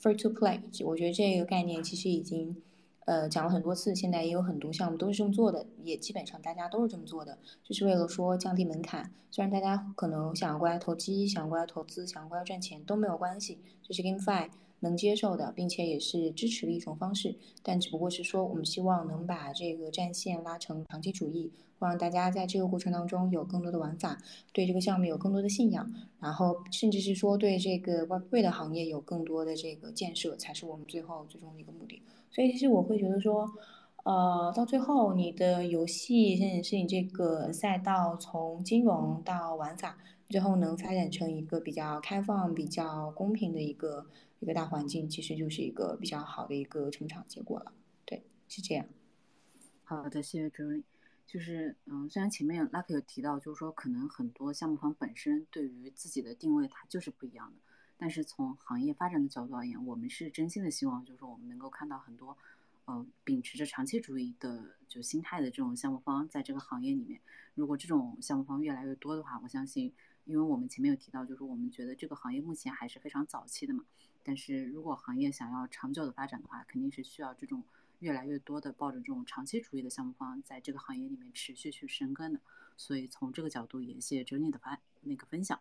[0.02, 0.60] free to play。
[0.84, 2.58] 我觉得这个概念其实已经。
[3.06, 9.12] 呃，讲了很多次，现在也有很多项目都是这么做的，也基本上大家都是这么做的，就是为了说降低门槛。
[9.30, 14.50] 虽然大家可能想要过来投机，想要过来投资，想要过来赚钱都没有关系，就是 GameFi
[14.86, 17.36] 能接受的，并且也是支持的一种方式。
[17.64, 24.18] 但只不过是说，我们希望能把这个战线拉成长期主义，让大家在这个过程当中有更多的玩法，
[24.54, 32.02] 对这个项目有更多的信仰，然后甚至是说对这个 Web3 的行业有更多的这个建设，才是我们最后最终的一个目的。
[32.32, 33.50] 所以其实我会觉得说，
[34.04, 39.98] 呃，到最后你的游戏甚至是你这个赛道从金融到玩法，
[40.30, 44.06] 最后能发展成一个比较开放、比较公平的一个
[44.40, 47.74] 一个大环境，其实就是一个比较好的一个成长结果了。
[48.06, 48.86] 对，是这样。
[49.84, 50.84] 好的，谢谢周丽。
[51.28, 57.58] 就是嗯，虽然前面 Lucky 有提到，就是说可能很多项目方本身对于自己的定位它就是不一样的。
[57.98, 62.38] 但是从行业发展的角度而言，我们是真心的希望，就是说我们能够看到很多，
[62.86, 67.20] 呃，秉持着长期主义的就心态的这种项目方，在这个行业里面，
[67.56, 69.92] 如果这种项目方越来越多的话，我相信，
[70.26, 73.86] 因为我们前面有提到，就是我们觉得这个行业目前还是非常早期的嘛。
[74.24, 77.64] 但是如果行业想要长久的发展的话，肯定是需要这种
[78.00, 82.40] 越来越多的抱着这种长期主义的项目方，在这个行业里面持续去深耕的。
[82.76, 85.60] 所以从这个角度，也谢谢 Jenny 的发那个分享。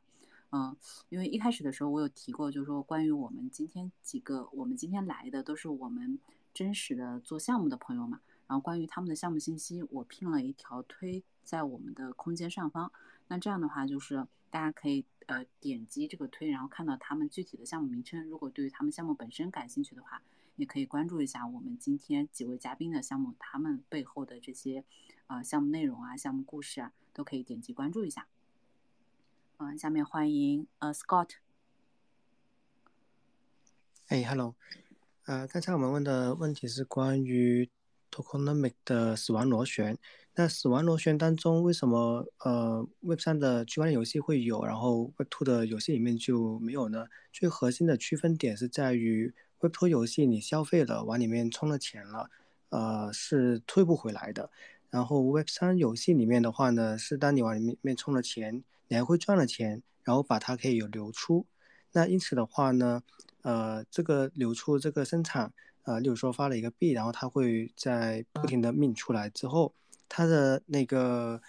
[0.50, 0.76] 嗯，
[1.08, 6.18] 因为一开始的时候我有提过，就是说关于我们今天几个，我们今天来的都是我们
[6.54, 8.20] 真实的做项目的朋友嘛。
[8.46, 12.90] 然后关于他们的项目信息，我拼了一条推在我们的空间上方。
[13.28, 18.24] 那这样的话，就是大家可以呃点击这个推，然后看到他们具体的项目名称。
[18.28, 20.22] 如果对于他们项目本身感兴趣的话，
[20.55, 24.84] 也可以关注一下我们今天几位嘉宾的项目，他们背后的这些
[25.26, 28.28] 呃项目内容啊、项目故事啊，都可以点击关注一下。
[29.57, 31.30] 嗯，下面欢迎呃，Scott。
[34.07, 34.55] 哎，Hello，
[35.24, 37.68] 呃，刚才我们问的问题是关于
[38.14, 39.98] Tokenomic 的死亡螺旋。
[40.36, 47.06] 那死亡螺旋当中，为什么呃 Web 三的区块链游戏会有，然后 Web two 的游戏里面就没有呢？
[47.32, 52.30] 最核心的区分点是在于 Web two 游戏你消费了，往里面充了钱了，
[52.68, 54.50] 呃，是退不回来的。
[54.90, 58.62] 然后 Web 三游戏里面的话呢，是当你往里面面充了钱。
[58.86, 61.46] 你还会赚了钱，然后把它可以有流出，
[61.92, 63.02] 那因此的话呢，
[63.40, 65.54] 呃，这个流出这个生产，
[65.85, 69.74] 呃，例如说发了一个币，然后它会在不停的命出来之后，
[70.09, 71.41] 它的那个，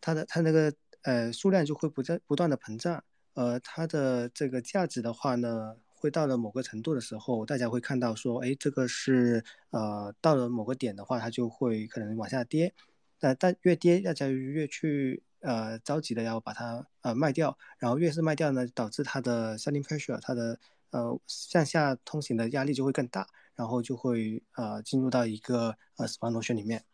[0.00, 3.04] 它的它那个呃数量就会不在不断的膨胀，
[3.34, 12.74] 呃，它的这个价值的话呢，会到了某个程度的时候，大家会看到说，哎，这个是呃到了某个点的话，它就会可能往下跌，
[13.20, 15.22] 呃，但越跌大家越去。
[15.40, 20.58] 呃，着急的要把它呃卖掉，然后越是卖掉呢，导致它的 selling pressure，它的
[20.90, 23.24] 呃向下通行的压力就会更大，
[23.58, 26.84] 然后就会呃进入到一个呃死亡螺旋里面。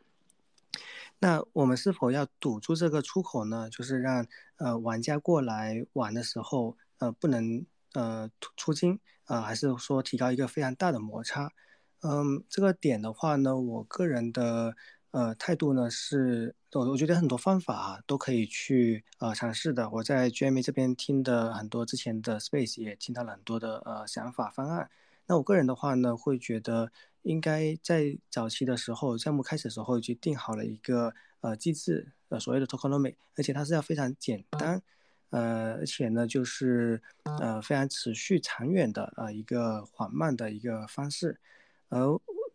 [1.18, 3.68] 那我们是否要堵住这个出口呢？
[3.70, 11.52] 就是让呃玩家过来玩的时候呃不能呃出出金啊，还是说提高一个非常大的摩擦？
[12.00, 14.74] 嗯，这个点的话呢，我个人的。
[15.14, 19.88] 呃，态度呢是，我我觉得很多方法都可以去呃尝试的。
[19.88, 24.90] 我在 GMA 这边听的很多之前的 Space 也听到了很多的呃想法方案。
[25.26, 34.82] 那我个人的话呢，会觉得应该在早期的时候，项目开始的时候就定好了一个呃机制，呃所谓的 tokenomic，而且它是要非常简单，
[35.30, 37.00] 呃而且呢就是
[37.40, 41.40] 呃非常持续长远的呃一个缓慢的一个方式，
[41.88, 41.98] 而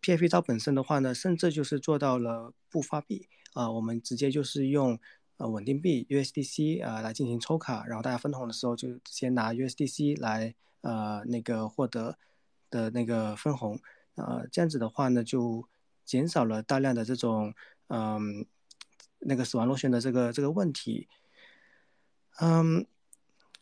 [0.00, 4.98] PFP 招本身的话呢，甚至就是做到了不发币啊，我们直接就是用
[5.38, 12.16] 呃稳定币 USDC 啊来进行抽卡，然后大家分红的时候就先拿 USDC 来呃那个获得
[12.70, 13.78] 的那个分红，
[14.14, 15.68] 呃这样子的话呢就
[16.04, 17.54] 减少了大量的这种
[17.88, 18.46] 嗯
[19.18, 21.08] 那个死亡螺旋的这个这个问题，
[22.40, 22.86] 嗯。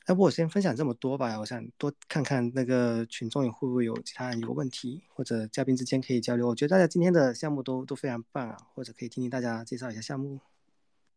[0.06, 6.48] 要不我先分享这么多吧，我想多看看那个群众也会不会有其他人有问题，或者嘉宾之间可以交流。
[6.48, 10.40] 我觉得大家今天的项目都都非常棒啊，或者可以听听大家介绍一下项目。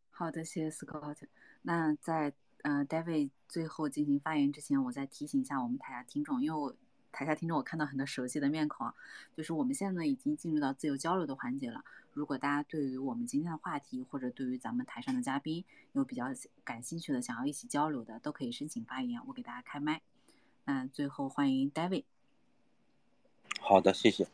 [0.10, 1.16] 好的，谢谢 Scott。
[1.62, 2.34] 那在
[2.64, 6.76] 呃 David 最后进行发言之前，我再提醒一下我们台下听众，因为我
[7.12, 8.96] 台下听众我看到很多熟悉的面孔啊，
[9.36, 11.84] 就是我们现在呢已经进入到自由交流的环节了。
[12.14, 16.26] 如果大家对于我们今天的话题，或者对于咱们台上的嘉宾有比较
[16.64, 20.02] 感兴趣的，想要一起交流的，都可以申请发言，我给大家开麦。
[20.66, 22.04] 那最后欢迎 David。
[23.60, 24.28] 好的，谢谢。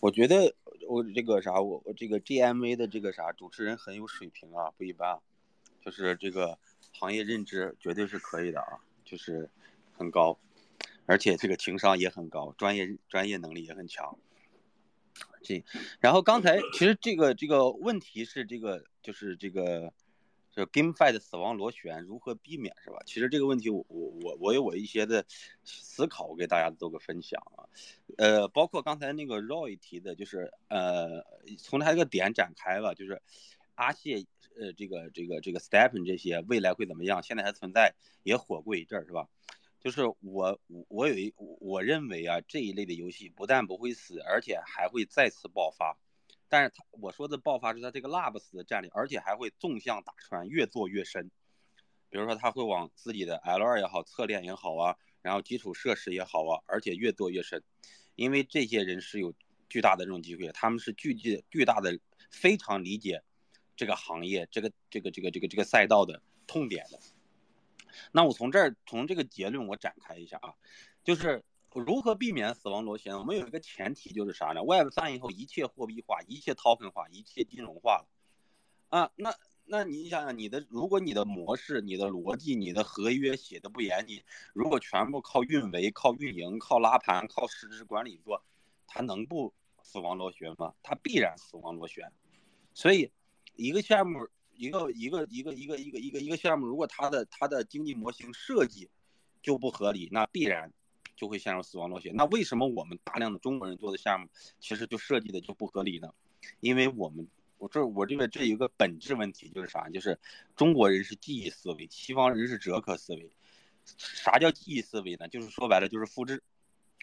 [0.00, 0.54] 我觉得
[0.88, 5.20] 我这个啥，我我这个 GMA 的这个啥主持人很有水平啊，不一般啊，
[5.80, 6.58] 就是这个
[6.92, 9.48] 行业认知绝对是可以的啊，就是
[9.92, 10.36] 很高，
[11.10, 14.16] 而且这个情商也很高，专业专业能力也很强。
[15.42, 15.64] 这，
[15.98, 19.92] 然后刚才其实这个这个问题是这个就是这个，
[20.52, 23.02] 就 GameFi 的死亡螺旋如何避免是吧？
[23.04, 25.24] 其实这个问题我我我我有我一些的
[25.64, 27.66] 思考，我给大家做个分享啊，
[28.16, 31.24] 呃，包括刚才那个 Roy 提的，就是呃，
[31.58, 33.20] 从他这个点展开吧，就是
[33.74, 34.24] 阿谢
[34.60, 37.20] 呃这个这个这个 Stepen 这些未来会怎么样？
[37.20, 39.26] 现在还存在，也火过一阵儿是吧？
[39.80, 45.96] 就是我我我有一我认为啊这一类的游戏不但不会死，而且还会再次爆发。
[46.48, 51.30] 但是他我说的爆发是他这个 Labs 的战力，而且还会纵向打穿，越做越深。
[52.10, 57.62] 比如说他会往自己的 L2 也好，侧链也好啊，然后基础设施也好啊，而且越做越深。
[58.16, 59.32] 因为这些人是有
[59.68, 61.98] 巨大的这种机会，他们是巨巨巨大的
[62.30, 63.22] 非常理解
[63.76, 66.98] 这个行业这个这个这个这个这个赛道的痛点的。
[68.12, 70.54] 那我从这儿从这个结论我展开一下啊，
[71.04, 73.16] 就是如何避免死亡螺旋？
[73.16, 78.08] 我们有一个前提就是啥呢？Web 三以后一切货币化，一切 token 化，一切金融化了
[78.88, 79.10] 啊。
[79.16, 79.34] 那
[79.64, 84.22] 那你想想，你的如果你的模式、你的逻辑、你的合约写的不严谨，
[84.52, 88.42] 如果全部靠运维、靠运营、靠拉盘、靠实质管理做，
[88.86, 90.74] 它能不死亡螺旋吗？
[90.82, 92.12] 它必然死亡螺旋。
[92.74, 93.12] 所以
[93.54, 94.28] 一个项目。
[94.60, 98.90] 一个一个一个一个一个一个一个项目，如果它的它的经济模型设计
[99.40, 100.70] 就不合理，那必然
[101.16, 102.14] 就会陷入死亡螺旋。
[102.14, 106.12] 那为什么我们大量的中国人做的项目其实就设计的就不合理呢？
[106.60, 109.88] 因为我们我这我这个这有一个本质问题就是啥？
[109.88, 110.18] 就是
[110.54, 113.30] 中国人是记忆思维，西方人是哲科思维。
[113.86, 115.26] 啥叫记忆思维呢？
[115.28, 116.42] 就是说白了就是复制，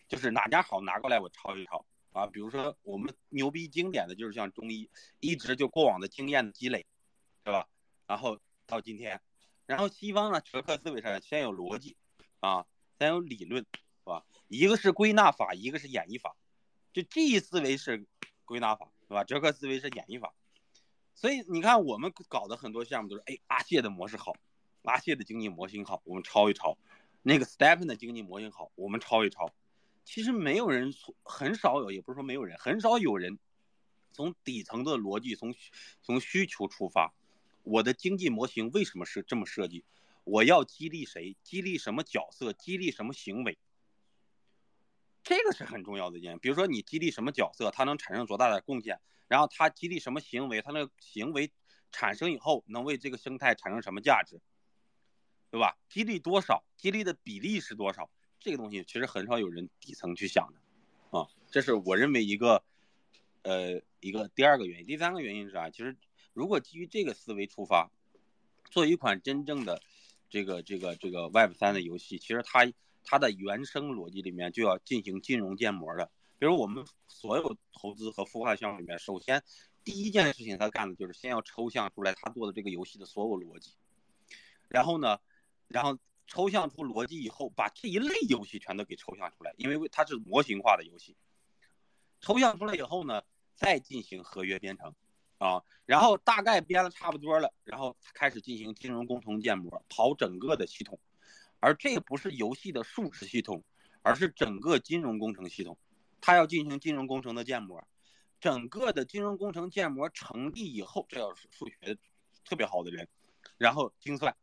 [0.08, 2.28] 就是哪家好拿过来我抄一抄啊。
[2.28, 4.88] 比如说我们牛逼经典的就是像中医，
[5.20, 6.86] 一直就过往的经验的积累。
[7.48, 7.66] 是吧？
[8.08, 9.22] 然后到今天，
[9.66, 11.96] 然后西方呢，哲科思维上先有逻辑，
[12.42, 12.66] 啊，
[13.00, 14.26] 先有理论，是吧？
[14.50, 16.36] 一个是归纳法，一个是演绎法，
[16.92, 18.06] 就记忆思维是
[18.44, 19.24] 归纳法，是吧？
[19.24, 20.34] 哲科思维是演绎法。
[21.16, 24.34] 所以你看，我们搞的很多项目都是，哎，阿谢的模式好，
[24.84, 26.78] 阿谢的经济模型好，我们抄一抄；
[27.22, 29.50] 那个 Stepen 的经济模型好，我们抄一抄。
[30.04, 30.94] 其实没有人，
[31.24, 33.40] 很少有，也不是说没有人，很少有人
[34.12, 35.56] 从底层的逻辑，从
[36.02, 37.14] 从需求出发。
[37.68, 39.84] 我的经济模型为什么是这么设计？
[40.24, 41.36] 我要激励谁？
[41.44, 42.54] 激励什么角色？
[42.54, 43.58] 激励什么行为？
[45.22, 46.40] 这个是很重要的一点。
[46.40, 49.02] 比如说，你激励什么角色，他能产生多大的贡献？
[49.28, 50.62] 然后他激励什么行为？
[50.62, 51.52] 他那个行为
[51.92, 54.40] 产生以后，能为这个生态产生什么价值？
[55.52, 55.78] 对吧？
[55.90, 56.64] 激励多少？
[56.78, 58.10] 激励的比例是多少？
[58.40, 62.64] 这个东西其实很少有人底层去想的，啊，这是我认为一个，
[63.42, 64.86] 呃，一个第二个原因。
[64.86, 65.70] 第三个原因是啥？
[65.70, 65.98] 其实。
[66.38, 67.90] 如果基于这个思维出发，
[68.70, 69.82] 做一款真正的
[70.30, 72.72] 这个这个这个 Web 三的游戏，其实它
[73.04, 76.12] 它的原生逻辑里面就要进行金融建模的。
[76.38, 79.44] 比如我们所有投资和孵化项目里面，首先
[79.84, 83.74] 第一件事情他干的就是先要抽象出来他做的这个游戏的所有逻辑，
[84.70, 85.18] 然后呢，
[85.68, 91.18] 然后抽象出逻辑以后，把这一类游戏全都给抽象出来，因为它是模型化的游戏。
[92.22, 93.24] 抽象出来以后呢，
[93.56, 94.94] 再进行合约编程。
[95.38, 101.00] 啊，然后大概编的差不多了，然后开始进行金融工程建模，跑整个的系统，
[101.60, 103.64] 而这不是游戏的数值系统，
[104.02, 105.78] 而是整个金融工程系统，
[106.22, 107.88] 它要进行金融工程的建模，
[108.40, 111.98] 整个的金融工程建模成立以后，这要是数学
[112.44, 113.08] 特别好的人，
[113.58, 114.36] 然后精算，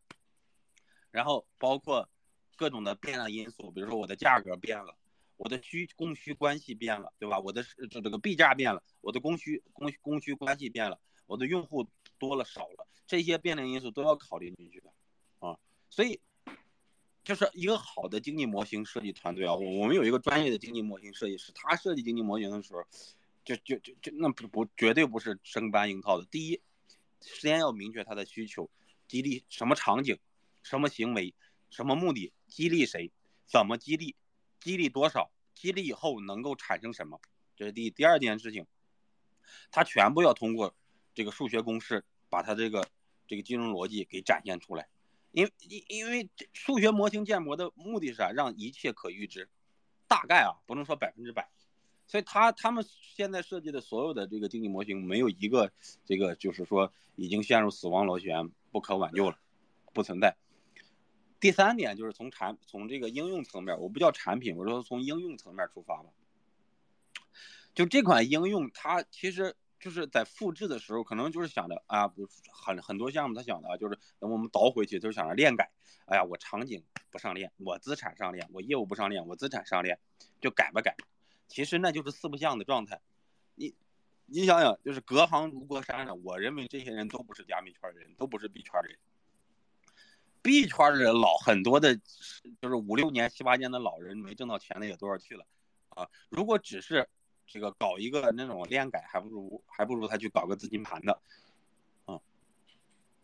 [1.11, 2.09] 然后包括
[2.57, 4.95] 各种的变量因素，比如说我的价格变了，
[5.45, 7.39] 我的需供需关系变了，对吧？
[7.39, 11.87] 我的这这个币价变了，我的供需供供需关系变了，我的用户
[12.19, 14.91] 多了少了，这些变量因素都要考虑进去的
[15.41, 15.59] 啊。
[15.91, 16.19] 所以，
[17.23, 22.83] 就是一个好的经济模型设计团队啊，我我们有一个专业的经济模型设计师，他设计经济模型的时候。
[23.45, 26.25] 就就就就那不不绝对不是生搬硬套的。
[26.25, 26.63] 第一，
[27.21, 28.71] 先要明确他的需求，
[29.07, 30.19] 激励什么场景，
[30.63, 31.35] 什么行为，
[31.69, 33.13] 什么目的，激励谁，
[33.45, 34.17] 怎么激励，
[34.61, 37.21] 激励多少，激励以后能够产生什么，
[37.57, 37.91] 这是第。
[37.91, 38.67] 第二件事情，
[39.71, 40.75] 他全部要通过
[41.15, 42.89] 这个数学公式把他这个
[43.27, 44.89] 这个金融逻辑给展现出来，
[45.31, 48.31] 因因因为数学模型建模的目的是啥？
[48.31, 49.49] 让一切可预知，
[50.09, 51.49] 大概啊，不能说百分之百。
[52.07, 55.73] 所以他他们现在设计的所有的这个经济模型，没有一个
[56.05, 59.39] 这个就是说已经陷入死亡螺旋不可挽救了，
[59.95, 60.37] 不存在。
[61.45, 66.09] 第三点就是从产从这个应用层面，我不叫产品，我说从应用层面出发吧。
[67.75, 72.11] 就这款应用，它其实就是在复制的时候，可能就是想着啊，
[72.51, 75.71] 很很多项目他想的就是等我们倒回去，就是想着链改。
[76.07, 79.99] 哎呀，我场景不上链，我资产上链，我业务不上链，我资产上链，
[80.41, 80.97] 就改吧改。
[81.47, 83.03] 其实那就是四不像的状态，
[83.55, 83.75] 你，
[84.25, 86.15] 你想想，就是隔行如隔山了。
[86.15, 88.99] 我认为这些人都不是加密圈的人，都不是币圈的人。
[90.45, 91.97] 币圈的人老很多的，
[92.61, 95.45] 就是五六年、七八年的老人，没挣到钱的也多少去了，
[95.89, 96.07] 啊！
[96.29, 97.09] 如果只是
[97.47, 101.19] 这个搞一个那种链改，还不如还不如他去搞个资金盘的，
[102.05, 102.21] 啊，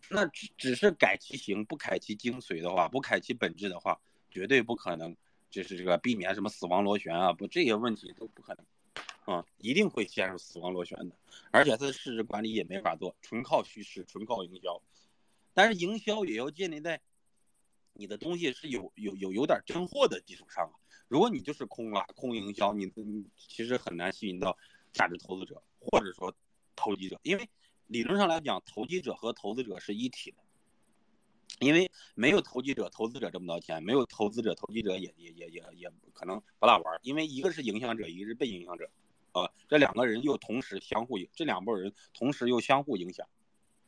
[0.08, 4.00] 那只只是改其形，不改其精髓的话，不改其本质的话，
[4.30, 5.14] 绝对不可能。
[5.50, 11.16] 就是这个避免什么死亡螺旋啊，不这些问题都不可能，啊，一定会陷入死亡螺旋的，
[11.50, 14.80] 而且它的市值管理也没法做，纯靠叙事，纯靠营销，
[15.52, 17.00] 但是营销也要建立在
[18.00, 20.72] 你的东西是有有有有点真货的基础上啊。
[21.06, 24.56] 如果你就是空啊空营销，你你其实很难吸引到
[24.90, 26.34] 价值投资者或者说
[26.74, 27.46] 投机者，因为
[27.88, 30.38] 理论上来讲，投机者和投资者是一体的。
[31.58, 36.98] 因为没有投机者，投资者挣不到钱；没有投资者，投机者也也也也也可能不大玩。
[37.02, 38.90] 因为一个是影响者，一个是被影响者，
[39.32, 43.28] 啊，这两个人又同时相互，这两拨人同时又相互影响，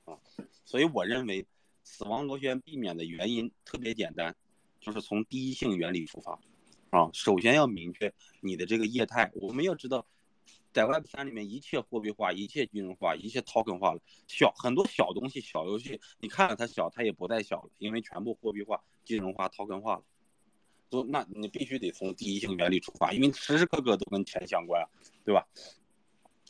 [0.04, 0.18] 啊，
[0.66, 1.46] 所以我认为
[1.82, 4.34] 死亡螺旋避免的原因特别简单，
[4.80, 6.38] 就是从第一性原理出发，
[6.90, 10.06] 啊，首先要明确你的这个业态，我们要知道。
[10.72, 14.00] 在 Web 三里面，一切货币化，一切金融化，一切 token 化了。
[14.26, 20.04] 小很多小东西、小游戏，你看着它小，它也不再小了，因为全部货币化、金融化、token 化了。
[20.88, 24.82] 都，那你必须得从第一性原理出发，因为时时刻刻都跟钱相关，
[25.26, 25.46] 对吧？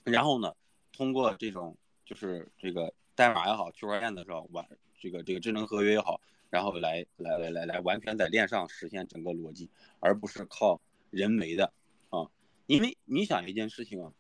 [0.05, 0.55] 然后呢，
[0.93, 4.65] 通过这种就是这个代码也好，区块链的时候完
[5.03, 10.81] 这个这个智能合约也好，然后来来来来来完全在链上实现整个逻辑，而不是靠
[11.11, 11.73] 人为的
[12.11, 12.31] 啊。
[12.67, 14.13] 因为你想一件事情啊，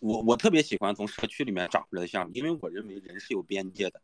[0.00, 4.00] 我我特别喜欢从社区里面长出来的项目，因为我认为人是有边界的，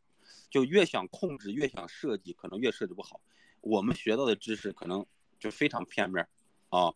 [0.50, 3.18] 就越想控制越想设计，可能越设计不好。
[3.62, 5.06] 我们学到的知识可能
[5.38, 6.28] 就非常片面
[6.68, 6.92] 啊。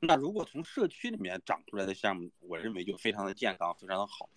[0.00, 4.28] 那如果从社区里面长出来的项目，我认为就非常的健康，非常的好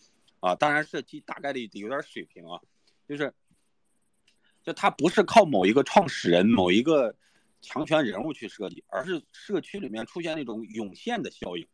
[0.42, 0.54] 啊。
[0.54, 2.62] 当然，社区大概率得有点水平啊，
[3.08, 3.34] 就是，
[4.64, 7.16] 就它不是靠某一个创始人某一个。
[7.66, 11.66] 强权人物去设计，而是社区里面出现那种涌现的效应，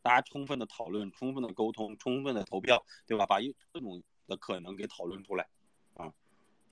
[0.00, 3.26] 大家充分的讨论、充分的沟通、充分的投票，对吧？
[3.26, 5.46] 把一各种的可能给讨论出来，
[5.92, 6.10] 啊，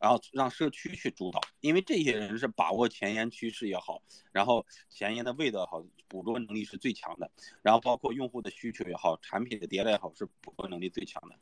[0.00, 4.02] 然后让社区去主导，因为这些人是把握前沿趋势也好，
[4.32, 11.36] 然后前沿的味道好，捕捉能力是最强的，然后包括用户的需求也好，产品的迭代也好，是捕捉能力最强的，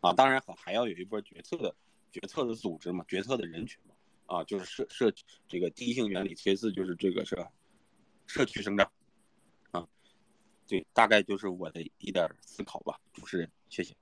[0.00, 1.74] 啊，当然还还要有一波决策的
[2.12, 3.94] 决策的组织嘛，决策的人群嘛。
[4.26, 5.12] 啊，就是社社
[5.48, 7.36] 这个第一性原理，其次就是这个是
[8.28, 8.88] 社区生长，
[9.72, 9.88] 啊，
[10.68, 13.92] 对，大概就是我的一点思考吧，主持人，谢谢。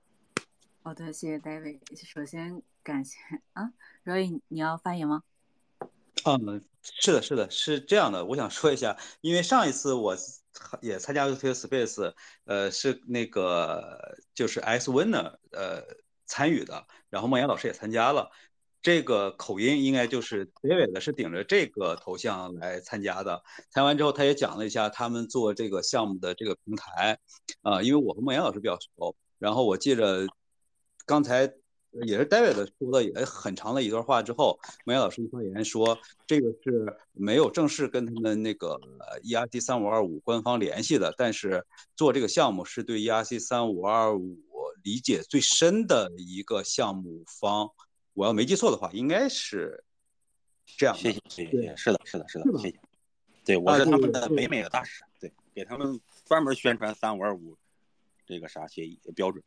[0.83, 1.79] 好的，谢谢 David。
[1.95, 3.17] 首先感谢
[3.53, 3.73] 啊
[4.05, 5.23] ，Roy，你要发言吗？
[6.25, 10.15] 嗯，是的，是的，是这样的，我想说一下，因为上一次我
[10.81, 12.13] 也参加了这个 Space，
[12.43, 15.83] 呃，是那个就是 S Winner 呃
[16.29, 18.29] 参与的，然后孟岩老师也参加了。
[18.81, 23.43] 这个口音应该就是 David 的，是顶着这个头像来参加的。
[23.71, 27.19] 参完之后，他也讲了一下他们做这个项目的这个平台，
[27.61, 29.13] 啊，因为我和莫言老师比较熟。
[29.37, 30.25] 然后我记着，
[31.05, 31.51] 刚才
[32.05, 38.79] 也是 David 说的也很长的一段话之后，梅老师发言说，这个是没有正式跟他们那个
[39.23, 41.65] ERC 三五二五官方联系的，但是
[41.97, 44.37] 做这个项目是对 ERC 三五二五
[44.83, 47.69] 理解最深的一个项目方。
[48.13, 49.83] 我要没记错的话，应该是
[50.65, 50.95] 这样。
[50.95, 52.79] 谢谢，谢谢，是的，是的，是的，谢谢。
[53.45, 57.57] 对，我是他们的北美的大使，对，给他们专门宣传三五二五
[58.25, 59.43] 这个啥协议标准。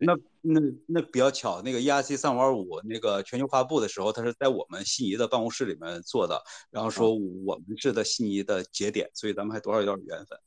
[0.00, 10.38] 那那那比较巧，那个 ERC 三五二五那个全球发布的时候，他是在我们悉尼的办公室里面做的，然后说我们是在悉尼的节点，所以咱们还多少有点缘分。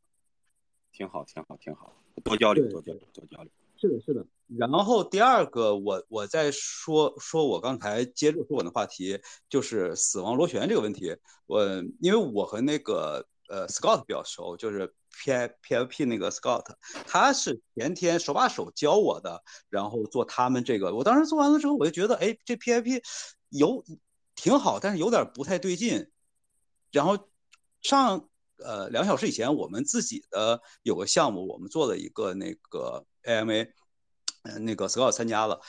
[0.94, 3.52] 挺好，挺好，挺好，多交流，多交流，多交流。
[3.82, 4.26] 是的，是的。
[4.60, 11.18] 然后第二个，我我在说说我刚才接着说我的话题，就是死亡螺旋这个问题。
[11.48, 11.66] 我
[12.00, 16.66] 因为我和那个呃 Scott 比较熟，就是 P I P F P 那个 Scott，
[17.08, 20.94] 他是前天手把手教我的，然后做他们这个。
[20.94, 23.02] 我当时做完了之后，我就觉得，哎，这 P I P
[23.50, 23.84] 有
[24.36, 26.12] 挺好，但是有点不太对劲。
[26.92, 27.18] 然后
[27.82, 28.30] 上
[28.64, 33.74] 呃两小时以前，我们自己的有个项目，我们做了一个那个 A M A。
[34.44, 35.62] 嗯，那个 Scout 参加了，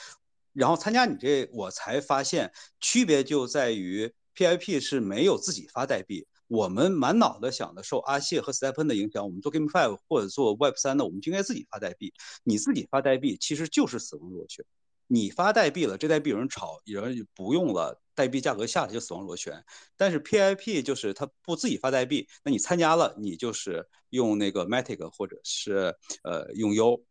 [0.51, 6.27] 然后参加你这，我才发现区别就在于 PIP 是没有自己发代币。
[6.47, 12.15] 我们满脑子想的受阿谢和 Stephen 的影响，我们做 Game Five 或者做 Web 三的，我们就应该自己发代币。
[12.43, 14.65] 你自己发代币其实就是死亡螺旋。
[15.07, 19.63] 你发代币了，这代币有人炒，有人不用了，代币价格下来就死亡螺旋。
[19.97, 27.03] 但是 PIP 就是他不自己发代币，那你参加了，你就是用那个 Matic 或者是呃用 U，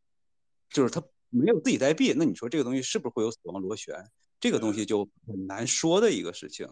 [0.71, 1.03] 就是他。
[1.35, 3.95] 没有自己代币，那你说这个东西是不是会有死亡螺旋？
[4.39, 6.69] 这个东西就很难说的一个事情。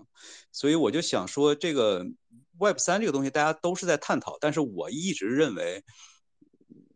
[0.52, 2.04] 所以我就想说，这个
[2.58, 5.82] Web 三这个东西大家都是在探讨，但是我一直认为，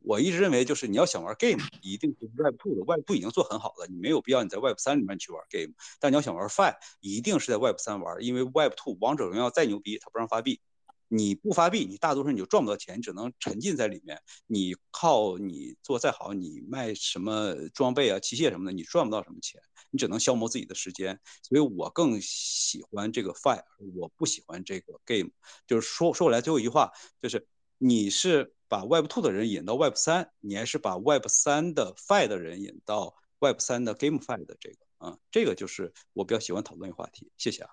[0.04, 2.84] 我一直认为就是你要想玩 game，一定是 Web two 的。
[2.84, 5.72] Web two 已经做很好了，你没有必要你在 Web 三里面去玩 game。
[5.98, 10.60] 但你要想玩 Fi，一定是在 Web 三玩，因为 Web two 王者荣耀再牛逼，它不让发币。
[11.08, 14.20] 你不发币，你大多数你就赚不到钱，只能沉浸在里面。
[14.46, 19.60] 你靠你做再好，你卖什么装备啊、器械什么的，你赚不到什么钱，
[19.90, 21.20] 你只能消磨自己的时间。
[21.42, 23.62] 所以我更喜欢这个 Fire，
[23.94, 25.30] 我不喜欢这个 Game。
[25.66, 26.90] 就是说说回来最后一句话，
[27.22, 27.46] 就是
[27.78, 37.30] 你是把 Web Two 的人引到 Web 三，你还是把 Web 三的 Fi 的人引到 Web 三的 GameFi 的这个啊，这个就是我比较喜欢讨论的话题。
[37.36, 37.70] 谢谢啊。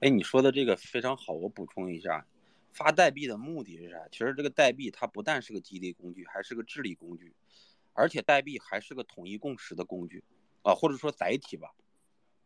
[0.00, 2.26] 哎，你说的这个非常好，我补充一下。
[2.72, 4.08] 发代币的目的是啥？
[4.10, 7.34] 其实这个代币它不但是个激励工具，还是个治理工具，
[7.92, 10.24] 而且代币还是个统一共识的工具，
[10.62, 11.74] 啊，或者说载体吧，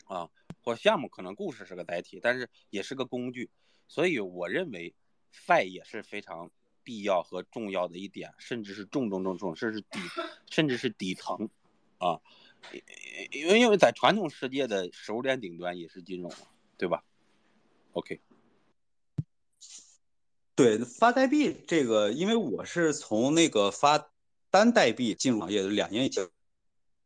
[0.06, 0.28] 啊，
[0.64, 3.48] 或项目可能故事是个载体，但是也是个工具。
[3.86, 4.92] 所以我认为
[5.32, 6.51] ，Fi 也是非常
[6.82, 9.98] 必要和重要的一点，甚至是重中重重，甚至是底，
[10.51, 11.48] 甚至是底层，
[11.98, 12.20] 啊，
[13.32, 16.32] 因为因为在传统世界的食物链顶端也是金融，
[16.77, 17.05] 对吧
[17.93, 18.20] ？OK。
[20.57, 24.11] 对发代币这个，因为我是从那个发
[24.51, 26.28] 单代币进入行业的两年以前，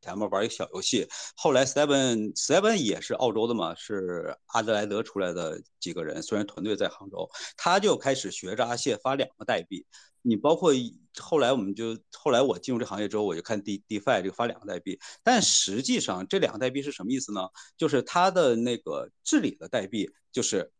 [0.05, 7.27] 前面玩一个小游戏，后来 Seven Seven 也是澳洲的嘛，是阿德莱德出来的几个人，虽然团队在杭州，
[7.57, 9.87] 他就开始学着阿谢发两个代币。
[10.21, 10.73] 你包括
[11.19, 17.49] 后来我们就后来我进入这行业之后，我就看 D DeFi 这个发两个代币，但实际上这两个代币是什么意思呢？
[17.79, 20.71] 就是它的那个治理的代币就是。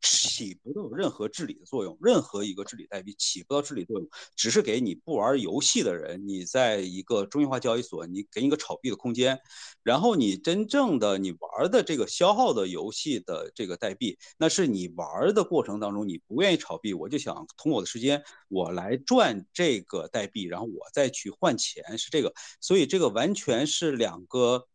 [0.00, 9.38] 起不到任何治理的作用，任何一个治理代币起不到治理作用，只是给你不玩游戏的人，你在一个中心化交易所，你给你个炒币的空间，
[9.82, 24.66] 然后你真正的你玩的这个消耗的游戏的这个代币，那是你玩的过程当中你不愿意炒币，我就想通过我的时间我来赚这个代币，然后我再去换钱，是这个，所以这个完全是两个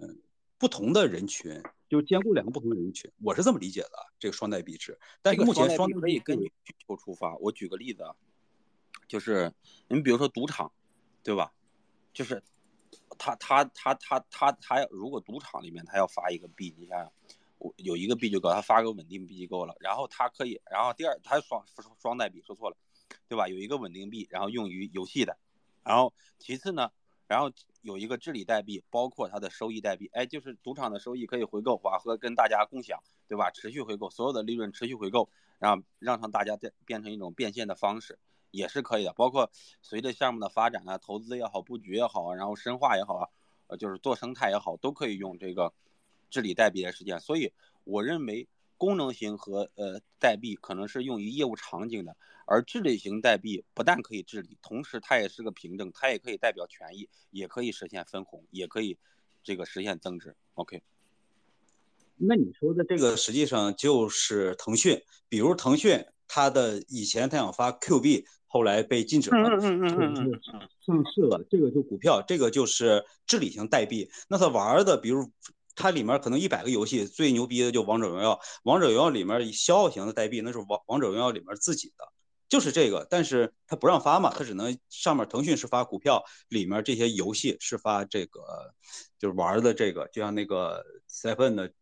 [0.00, 0.20] 嗯
[0.56, 1.60] 不同的人群。
[1.88, 3.90] 就兼顾两个不同的人群，我是这么理解的。
[4.18, 7.34] 这个双代币制，但是目前双可以根据需求出发。
[7.36, 8.14] 我举个例子啊，
[9.06, 9.52] 就是
[9.88, 10.70] 你比如说赌场，
[11.22, 11.52] 对吧？
[12.12, 12.42] 就是
[13.16, 17.12] 他他他他他他要如果赌场里面他要发一个币，你想想，
[17.58, 19.74] 我有一个币就够，他发个稳定币就够了。
[19.80, 21.64] 然后他可以，然后第二他双
[22.00, 22.76] 双代币说错了，
[23.28, 23.48] 对吧？
[23.48, 25.38] 有一个稳定币，然后用于游戏的。
[25.84, 26.90] 然后其次呢？
[27.28, 27.52] 然后
[27.82, 33.50] 有一个治理代币，包括它的收益代币，哎，就是赌场的收益可以回购，瓦和跟大家共享，对吧？
[33.50, 35.28] 持续回购，所有的利润持续回购，
[35.60, 38.18] 然后让让大家变变成一种变现的方式，
[38.50, 39.12] 也是可以的。
[39.12, 39.50] 包括
[39.82, 43.28] 随着项目的发展啊，投资也好，布局也好，然后深化也好啊，
[43.68, 45.72] 呃，就是做生态也好，都可以用这个
[46.30, 47.20] 治理代币的实现。
[47.20, 47.52] 所以
[47.84, 48.48] 我认为。
[48.78, 58.96] 功能型和呃代币可能是用于业务场景的，而治理型代币不但可以治理，同时它也是个凭证，它也可以代表权益，也可以实现分红，也可以
[59.42, 60.34] 这个实现增值。
[60.54, 60.82] OK。
[62.16, 74.10] 那你说的这个实际上就是腾讯，比如腾讯，它的以前它想发 Q 币，后来被禁止了，嗯嗯嗯嗯上市了，这个就股票，这个就是治理型代币。
[74.28, 75.30] 那它玩的，比如
[75.78, 82.04] 它里面可能一百个游戏，最牛逼的就王者荣耀，王者荣耀里面消耗型的代币，那是王王者荣耀里面自己的，
[82.48, 88.40] 就是这个，但是它不让发嘛，它只能上面腾讯是发股票，里面这些游戏是发这个，
[89.18, 91.72] 就是玩的这个，就像那个 Seven 的。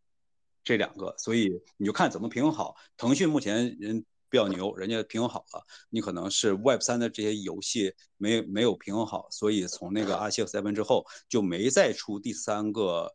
[0.67, 2.75] 这两个，所以你就看怎么平衡好。
[2.97, 5.65] 腾讯目前人比较牛，人家平衡好了。
[5.91, 13.15] 你可能是 Web 三的这些游戏没没有平衡好，所以从那个阿谢和 Seven 之后就没再出第三个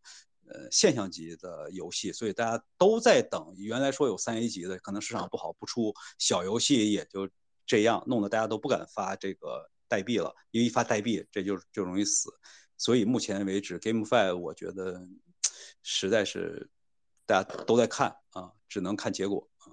[0.53, 3.53] 呃现象级的游戏，所以大家都在等。
[3.57, 7.29] 原来说有三 A 级的，可能市场不好不出小游戏，也就
[7.65, 12.29] 这样弄得大家都不敢发这个代币了，因为一发代币这就就容易死。
[12.77, 15.07] 所以目前为止，GameFi 我觉得
[15.81, 16.69] 实在是。
[17.23, 19.71] 大家都在看啊，只能看结果啊。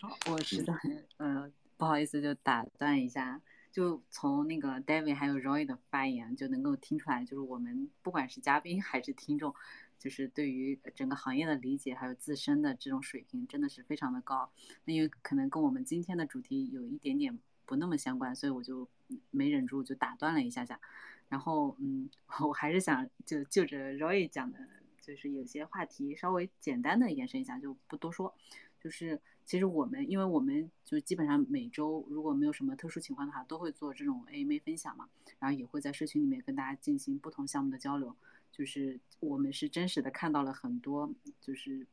[0.00, 0.74] 好，我实在
[1.18, 3.40] 呃不好意思，就打断一下。
[3.70, 9.54] 就从那个 David 还有 Roy 的发言就能够听出来，就是我们不管是嘉宾还是听众，
[10.00, 14.50] 就是对于整个行业的理解还有自身的这种水平真的是非常的高。
[14.86, 18.88] 那因为可能跟我们今天的主题有一点点不那么相关，所以我就
[19.30, 20.80] 没忍住就打断了一下下。
[21.28, 22.10] 然后嗯，
[22.42, 24.58] 我还是想就就着 Roy 讲的。
[25.02, 28.32] 就是有些话题稍微简单的延伸一下，就不多说。
[28.78, 35.08] 就是其实我们，因为我们就基本上每周如果没有什么特殊情况的话，都会做这种 AMA 分享嘛，
[35.38, 38.14] 然后也会在社群里面跟大家进行不同项目的交流。
[38.52, 41.86] 就是我们是真实的看到了很多，就是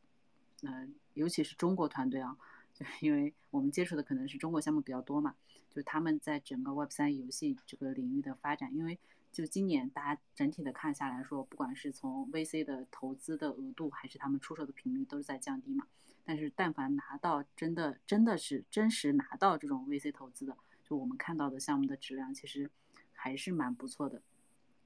[0.64, 2.38] 呃，尤其是中国团队啊，
[2.74, 5.36] 就因为我们接触的可能是中国项目比较多嘛，
[5.70, 8.98] 就他们在整个 Web 三游戏这个领域的发展，因为。
[9.30, 15.86] 就今年大家整体的看下来说，不管是从 VC 的投资的额度，还是他们出手的频率，都是在降低嘛。
[16.26, 22.72] 但是但凡拿到真的真的是真实拿到这种 VC 投资的，就我们看到的项目的质量，其实
[23.14, 24.24] 还是蛮不错的。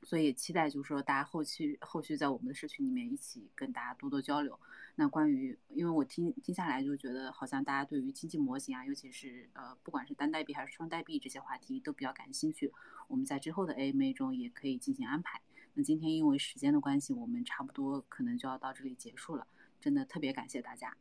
[0.04, 4.60] 所以期待就是说，大家后期后续在我们的社群里面一起跟大家多多交流。
[4.96, 12.74] 那关于，因为我听听下来就觉得，好像大家对于经济模型啊，尤其是呃，不管是单代币还是双代币这些话题都比较感兴趣。
[13.08, 15.42] 我们在之后的 AMA 中也可以进行安排。
[15.76, 19.48] 那今天因为时间的关系，我们差不多可能就要到这里结束了。
[19.80, 20.96] 真的特别感谢大家，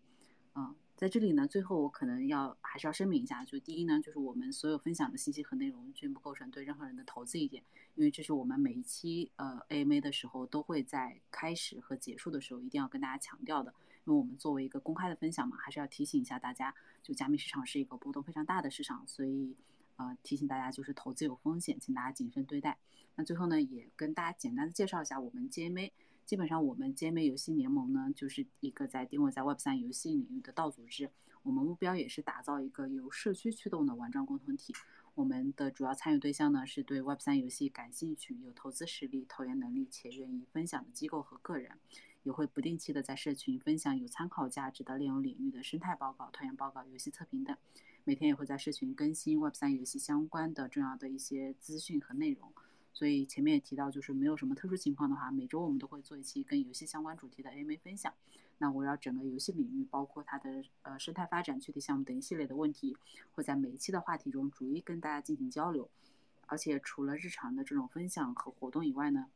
[0.54, 0.74] 嗯。
[0.96, 7.64] 在这里呢，最后我可能要还是要声明一下，就第一呢，就是我们所有分享的信息和内容均不构成对任何人的投资意见，
[7.94, 13.72] 因为这是我们每一期呃 AMA 的时候都会在开始和结束的时候一定要跟大家强调的，
[14.04, 19.56] 因为我们作为一个公开的分享嘛，还是要提醒一下大家，就加密市场是一个波动非常大的市场，所以
[19.96, 22.76] 呃提醒大家就是投资有风险，请大家谨慎对待。
[23.14, 25.92] 那最后呢，也跟大家简单的介绍一下我们 GMA。
[26.30, 31.10] 基本上，我们 GMA 游戏联盟呢，就是一个在定位在 Web 三游戏领域的道组织。
[31.42, 34.72] 我们目标也是打造一个由社区驱动的玩转共同体。
[35.16, 41.72] 我们的主要参与对象呢，是对 Web 三游戏感兴趣、有投资实力、投研能力且愿意分享的机构和个人。
[42.22, 47.56] 也会不定期的在社群分享有参考价值的内容领域的生态报告、投研报告、游戏测评等。
[48.04, 52.52] 每天也会在社群更新 Web 三游戏相关的重要的一些资讯和内容。
[52.92, 58.12] 所以前面也提到，就是没有什么特殊情况的话，每周我们都会做一期跟游戏相关主题的 AMA 分享。
[58.58, 62.96] 那围绕整个游戏领域，包括它的呃生态发展、具体项目等一系列的问题，
[63.32, 65.88] 会在每一期的话题中逐一跟大家进行交流。
[66.46, 69.28] 而且除了日常的这种分享和活动以外呢，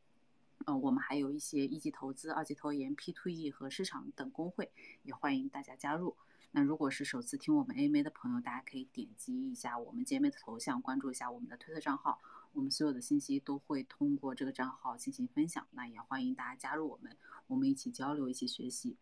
[0.65, 4.69] 呃，我们还有一些一级投资、二级投研、P to E 和市场等工会，
[5.01, 6.15] 也欢迎大家加入。
[6.51, 12.19] 那如果是首次听我们 AMA 的朋友，大家可以点击一下我们 GMA 的头像，关注一下我们的推特账号。
[12.55, 17.15] 我们所有的信息都会通过这个账号进行分享，那也欢迎大家加入我们，
[17.47, 18.95] 我们一起交流，一起学习。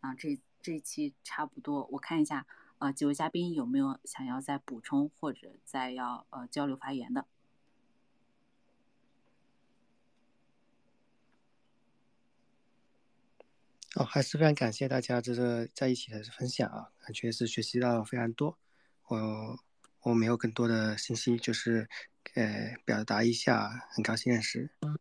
[0.00, 2.46] 啊，这这一期差不多，我看一下，
[2.78, 7.24] 呃，几位嘉宾有没有想要再补充或者再要呃交流发言的？
[13.94, 18.58] 哦，还是非常感谢大家这个在一起的分享啊，感觉是学习到非常多。
[19.06, 19.58] 我
[20.02, 21.88] 我没有更多的信息，就是。
[22.34, 24.70] 呃，表达一下，很高兴认识。
[24.80, 24.98] 嗯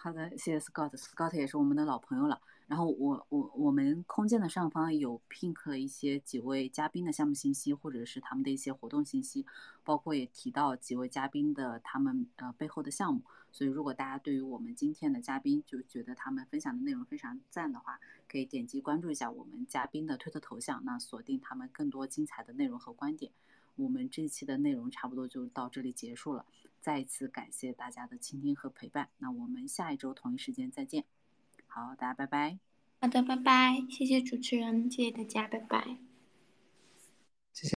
[0.00, 2.40] 好的，谢谢 Scott，Scott 也是我们的老朋友了。
[2.68, 9.44] 然后我我我们空间的上方有 pink 了一些几位嘉宾的项目信息，或者是他们的一些活动信息，
[9.82, 13.22] 包括也提到几位嘉宾的他们呃背后的项目。
[13.50, 23.32] 所以如果大家对于我们今天的嘉宾就觉得他们分享的内容非常赞的话，可以点击关注一下我们嘉宾的推特头像，那锁定他们更多精彩的内容和观点。
[23.78, 26.44] 我们这期的内容差不多就到这里结束了
[26.80, 31.04] 再一次感谢大家的倾听和陪伴那我们下一周同一时间再见。
[31.66, 32.58] 好大家拜拜。
[33.00, 35.98] 好的拜拜谢谢主持人谢谢大家拜拜。
[37.52, 37.76] 谢谢。